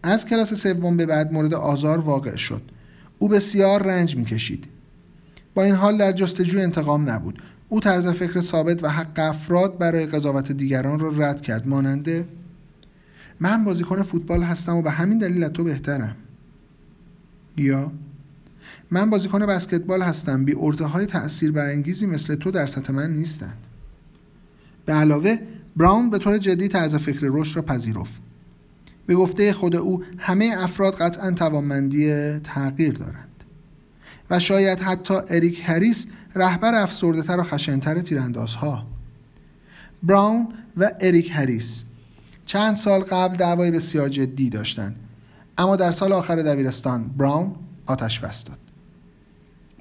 از 0.06 0.26
کلاس 0.26 0.54
سوم 0.54 0.96
به 0.96 1.06
بعد 1.06 1.32
مورد 1.32 1.54
آزار 1.54 1.98
واقع 1.98 2.36
شد. 2.36 2.62
او 3.18 3.28
بسیار 3.28 3.82
رنج 3.82 4.16
می‌کشید. 4.16 4.64
با 5.54 5.62
این 5.62 5.74
حال 5.74 5.98
در 5.98 6.12
جستجوی 6.12 6.62
انتقام 6.62 7.10
نبود. 7.10 7.42
او 7.68 7.80
طرز 7.80 8.06
فکر 8.06 8.40
ثابت 8.40 8.84
و 8.84 8.88
حق 8.88 9.18
افراد 9.18 9.78
برای 9.78 10.06
قضاوت 10.06 10.52
دیگران 10.52 11.00
را 11.00 11.10
رد 11.16 11.40
کرد. 11.40 11.68
ماننده 11.68 12.28
من 13.40 13.64
بازیکن 13.64 14.02
فوتبال 14.02 14.42
هستم 14.42 14.76
و 14.76 14.82
به 14.82 14.90
همین 14.90 15.18
دلیل 15.18 15.48
تو 15.48 15.64
بهترم. 15.64 16.16
یا 17.56 17.92
من 18.90 19.10
بازیکن 19.10 19.46
بسکتبال 19.46 20.02
هستم. 20.02 20.44
بی 20.44 20.54
ارزه 20.60 20.84
های 20.84 21.06
تأثیر 21.06 21.52
برانگیزی 21.52 22.06
مثل 22.06 22.34
تو 22.34 22.50
در 22.50 22.66
سطح 22.66 22.92
من 22.92 23.10
نیستند. 23.10 23.58
به 24.86 24.92
علاوه 24.92 25.38
براون 25.76 26.10
به 26.10 26.18
طور 26.18 26.38
جدی 26.38 26.68
طرز 26.68 26.94
فکر 26.94 27.20
رشد 27.22 27.56
را 27.56 27.62
پذیرفت. 27.62 28.25
به 29.06 29.14
گفته 29.14 29.52
خود 29.52 29.76
او 29.76 30.02
همه 30.18 30.54
افراد 30.58 30.94
قطعا 30.94 31.30
توانمندی 31.30 32.38
تغییر 32.38 32.92
دارند. 32.94 33.26
و 34.30 34.40
شاید 34.40 34.80
حتی 34.80 35.14
اریک 35.30 35.60
هریس 35.64 36.06
رهبر 36.34 36.74
افسردهتر 36.74 37.40
و 37.40 37.42
خشنتر 37.42 38.00
تیراندازها. 38.00 38.86
براون 40.02 40.48
و 40.76 40.90
اریک 41.00 41.30
هریس 41.34 41.82
چند 42.46 42.76
سال 42.76 43.00
قبل 43.00 43.36
دعوای 43.36 43.70
بسیار 43.70 44.08
جدی 44.08 44.50
داشتند 44.50 44.96
اما 45.58 45.76
در 45.76 45.90
سال 45.90 46.12
آخر 46.12 46.36
دبیرستان 46.36 47.08
براون 47.08 47.54
آتش 47.86 48.20
بس 48.20 48.44
داد. 48.44 48.58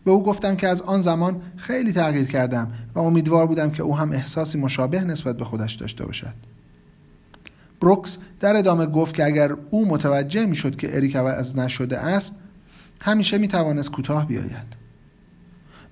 به 0.06 0.12
او 0.12 0.24
گفتم 0.24 0.56
که 0.56 0.68
از 0.68 0.82
آن 0.82 1.02
زمان 1.02 1.42
خیلی 1.58 1.94
تغییر 1.94 2.26
کردم 2.26 2.72
و 2.96 3.00
امیدوار 3.00 3.48
بودم 3.48 3.72
که 3.72 3.84
او 3.84 3.98
هم 3.98 4.12
احساسی 4.12 4.58
مشابه 4.58 5.02
نسبت 5.02 5.38
به 5.38 5.46
خودش 5.46 5.74
داشته 5.74 6.06
باشد. 6.06 6.34
بروکس 7.82 8.18
در 8.40 8.56
ادامه 8.56 8.86
گفت 8.86 9.16
که 9.16 9.26
اگر 9.26 9.56
او 9.70 9.88
متوجه 9.88 10.46
می 10.46 10.56
شد 10.56 10.76
که 10.76 10.96
اریک 10.96 11.16
از 11.16 11.58
نشده 11.58 11.98
است 11.98 12.36
همیشه 13.02 13.38
می 13.38 13.48
توانست 13.48 13.92
کوتاه 13.92 14.28
بیاید. 14.28 14.86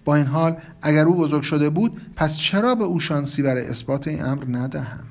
با 0.05 0.15
این 0.15 0.25
حال 0.25 0.57
اگر 0.81 1.05
او 1.05 1.15
بزرگ 1.15 1.43
شده 1.43 1.69
بود 1.69 2.01
پس 2.15 2.37
چرا 2.37 2.75
به 2.75 2.83
او 2.83 2.99
شانسی 2.99 3.41
برای 3.41 3.67
اثبات 3.67 4.07
این 4.07 4.25
امر 4.25 4.43
ندهم؟ 4.49 5.03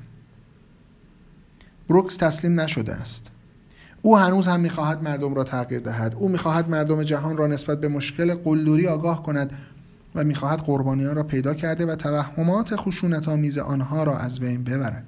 بروکس 1.89 2.17
تسلیم 2.17 2.61
نشده 2.61 2.93
است. 2.95 3.27
او 4.03 4.19
هنوز 4.19 4.47
هم 4.47 4.61
می‌خواهد 4.61 5.03
مردم 5.03 5.35
را 5.35 5.45
تغییر 5.45 5.81
دهد. 5.81 6.15
او 6.15 6.29
می‌خواهد 6.29 6.71
مردم 6.71 7.03
جهان 7.03 7.37
را 7.37 7.47
نسبت 7.47 7.81
به 7.81 7.89
مشکل 7.89 8.35
قلدری 8.35 8.87
آگاه 8.87 9.23
کند 9.23 9.51
و 10.15 10.25
می‌خواهد 10.25 10.59
قربانیان 10.59 11.17
را 11.17 11.23
پیدا 11.23 11.55
کرده 11.55 11.87
و 11.87 11.95
توهمات 11.95 12.77
خشونت 12.77 13.29
آمیز 13.29 13.59
آنها 13.59 14.05
را 14.05 14.19
از 14.19 14.41
بین 14.41 14.65
ببرد. 14.65 15.05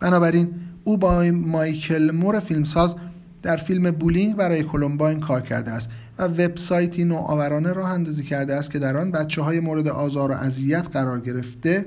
بنابراین 0.00 0.54
او 0.84 0.96
با 0.96 1.22
مایکل 1.32 2.10
مور 2.10 2.40
فیلمساز 2.40 2.96
در 3.42 3.56
فیلم 3.56 3.90
بولینگ 3.90 4.36
برای 4.36 4.62
کلمباین 4.62 5.20
کار 5.20 5.40
کرده 5.40 5.70
است 5.70 5.88
و 6.18 6.24
وبسایتی 6.24 7.04
نوآورانه 7.04 7.72
راه 7.72 7.90
اندازی 7.90 8.24
کرده 8.24 8.54
است 8.54 8.70
که 8.70 8.78
در 8.78 8.96
آن 8.96 9.10
بچه 9.10 9.42
های 9.42 9.60
مورد 9.60 9.88
آزار 9.88 10.30
و 10.30 10.34
اذیت 10.34 10.88
قرار 10.92 11.20
گرفته 11.20 11.86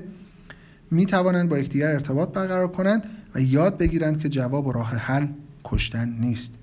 می 0.90 1.06
توانند 1.06 1.48
با 1.48 1.58
یکدیگر 1.58 1.88
ارتباط 1.88 2.32
برقرار 2.32 2.68
کنند 2.68 3.04
و 3.34 3.40
یاد 3.40 3.78
بگیرند 3.78 4.18
که 4.18 4.28
جواب 4.28 4.66
و 4.66 4.72
راه 4.72 4.96
حل 4.96 5.26
کشتن 5.64 6.16
نیست 6.20 6.54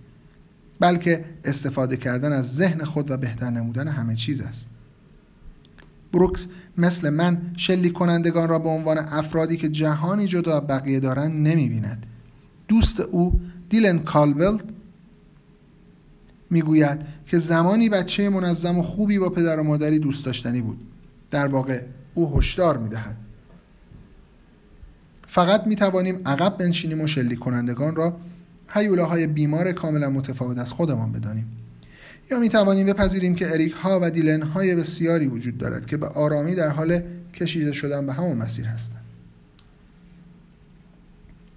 بلکه 0.79 1.25
استفاده 1.45 1.97
کردن 1.97 2.33
از 2.33 2.55
ذهن 2.55 2.83
خود 2.83 3.11
و 3.11 3.17
بهتر 3.17 3.49
نمودن 3.49 3.87
همه 3.87 4.15
چیز 4.15 4.41
است. 4.41 4.65
بروکس 6.13 6.47
مثل 6.77 7.09
من 7.09 7.41
شلیک 7.57 7.93
کنندگان 7.93 8.49
را 8.49 8.59
به 8.59 8.69
عنوان 8.69 8.97
افرادی 8.97 9.57
که 9.57 9.69
جهانی 9.69 10.27
جدا 10.27 10.59
بقیه 10.59 10.99
دارند 10.99 11.47
نمی 11.47 11.69
بیند. 11.69 12.05
دوست 12.67 12.99
او 12.99 13.41
دیلن 13.69 13.99
کالولد 13.99 14.63
می‌گوید 16.49 16.99
که 17.25 17.37
زمانی 17.37 17.89
بچه 17.89 18.29
منظم 18.29 18.79
و 18.79 18.83
خوبی 18.83 19.19
با 19.19 19.29
پدر 19.29 19.59
و 19.59 19.63
مادری 19.63 19.99
دوست 19.99 20.25
داشتنی 20.25 20.61
بود. 20.61 20.79
در 21.31 21.47
واقع 21.47 21.81
او 22.13 22.37
هشدار 22.37 22.77
می‌دهد. 22.77 23.17
فقط 25.27 25.67
می 25.67 25.75
توانیم 25.75 26.21
عقب 26.25 26.57
بنشینیم 26.57 27.01
و 27.01 27.07
شلیک 27.07 27.39
کنندگان 27.39 27.95
را 27.95 28.17
حیوله 28.67 29.03
های 29.03 29.27
بیمار 29.27 29.71
کاملا 29.71 30.09
متفاوت 30.09 30.57
از 30.57 30.71
خودمان 30.71 31.11
بدانیم. 31.11 31.60
یا 32.31 32.39
می 32.39 32.49
توانیم 32.49 32.87
بپذیریم 32.87 33.35
که 33.35 33.51
اریک 33.51 33.73
ها 33.73 33.99
و 34.01 34.09
دیلن 34.09 34.41
های 34.41 34.75
بسیاری 34.75 35.27
وجود 35.27 35.57
دارد 35.57 35.85
که 35.85 35.97
به 35.97 36.07
آرامی 36.07 36.55
در 36.55 36.69
حال 36.69 37.01
کشیده 37.33 37.71
شدن 37.71 38.05
به 38.05 38.13
همون 38.13 38.37
مسیر 38.37 38.65
هستند. 38.65 39.01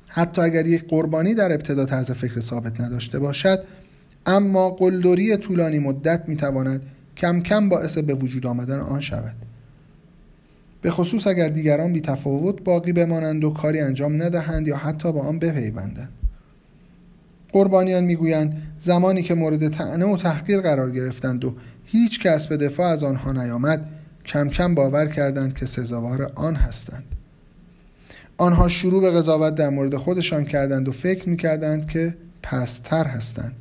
حتی 0.07 0.43
اگر 0.43 0.67
یک 0.67 0.89
قربانی 0.89 1.35
در 1.35 1.53
ابتدا 1.53 1.85
طرز 1.85 2.11
فکر 2.11 2.41
ثابت 2.41 2.81
نداشته 2.81 3.19
باشد 3.19 3.65
اما 4.27 4.71
قلدری 4.71 5.37
طولانی 5.37 5.79
مدت 5.79 6.29
می 6.29 6.37
تواند 6.37 6.83
کم 7.17 7.41
کم 7.41 7.69
باعث 7.69 7.99
به 7.99 8.15
وجود 8.15 8.47
آمدن 8.47 8.79
آن 8.79 9.01
شود. 9.01 9.35
به 10.83 10.91
خصوص 10.91 11.27
اگر 11.27 11.49
دیگران 11.49 11.93
بی 11.93 12.01
تفاوت 12.01 12.65
باقی 12.65 12.93
بمانند 12.93 13.45
و 13.45 13.51
کاری 13.51 13.81
انجام 13.81 14.23
ندهند 14.23 14.69
یا 14.69 14.77
حتی 14.77 15.13
با 15.13 15.21
آن 15.21 15.39
بپیوندند. 15.39 16.24
قربانیان 17.55 18.05
می‌گویند 18.05 18.63
زمانی 18.79 19.23
که 19.23 19.35
مورد 19.35 19.69
تعنه 19.69 20.07
و 20.07 20.17
تحقیر 20.17 20.61
قرار 20.61 20.91
گرفتند 20.91 21.45
و 21.45 21.55
هیچ 21.85 22.21
کس 22.21 22.47
به 22.47 22.57
دفاع 22.57 22.87
از 22.87 23.05
آنها 23.05 23.33
نیامد 23.33 23.89
کم 24.27 24.49
کم 24.49 24.75
باور 24.75 25.07
کردند 25.07 25.55
که 25.55 25.67
سزاوار 25.67 26.33
آن 26.35 26.55
هستند. 26.55 27.05
آنها 28.37 28.69
شروع 28.69 29.03
به 29.03 29.11
قضاوت 29.11 29.55
در 29.55 29.69
مورد 29.69 29.97
خودشان 29.97 30.45
کردند 30.45 30.89
و 30.89 30.93
فکر 30.93 31.29
می‌کردند 31.29 31.91
که 31.91 32.15
پستر 32.43 33.05
هستند. 33.05 33.53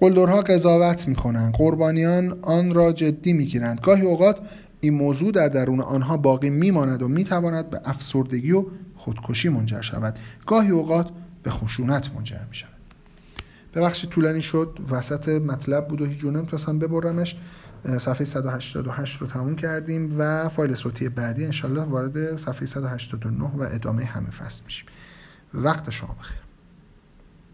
قلدرها 0.00 0.40
قضاوت 0.40 1.08
می‌کنند. 1.08 1.52
قربانیان 1.52 2.38
آن 2.42 2.74
را 2.74 2.92
جدی 2.92 3.32
می‌گیرند. 3.32 3.80
گاهی 3.80 4.02
اوقات 4.02 4.38
این 4.80 4.94
موضوع 4.94 5.32
در 5.32 5.48
درون 5.48 5.80
آنها 5.80 6.16
باقی 6.16 6.50
میماند 6.50 7.02
و 7.02 7.08
می‌تواند 7.08 7.70
به 7.70 7.80
افسردگی 7.84 8.52
و 8.52 8.64
خودکشی 8.96 9.48
منجر 9.48 9.80
شود. 9.80 10.18
گاهی 10.46 10.70
اوقات 10.70 11.08
به 11.46 11.52
خشونت 11.52 12.10
منجر 12.14 12.44
می 12.48 12.54
شود 12.54 12.70
ببخشید 13.74 14.10
طولانی 14.10 14.42
شد. 14.42 14.78
وسط 14.90 15.28
مطلب 15.28 15.88
بود 15.88 16.00
و 16.00 16.04
هیچ 16.04 16.24
نمی‌تونستم 16.24 16.78
ببرمش. 16.78 17.36
صفحه 17.98 18.24
188 18.24 19.16
رو 19.16 19.26
تموم 19.26 19.56
کردیم 19.56 20.14
و 20.18 20.48
فایل 20.48 20.74
صوتی 20.74 21.08
بعدی 21.08 21.44
انشالله 21.44 21.82
وارد 21.82 22.36
صفحه 22.36 22.66
189 22.66 23.44
و 23.44 23.62
ادامه 23.62 24.04
همین 24.04 24.30
فصل 24.30 24.60
میشیم. 24.64 24.86
وقت 25.54 25.90
شما 25.90 26.16
بخیر. 26.20 26.45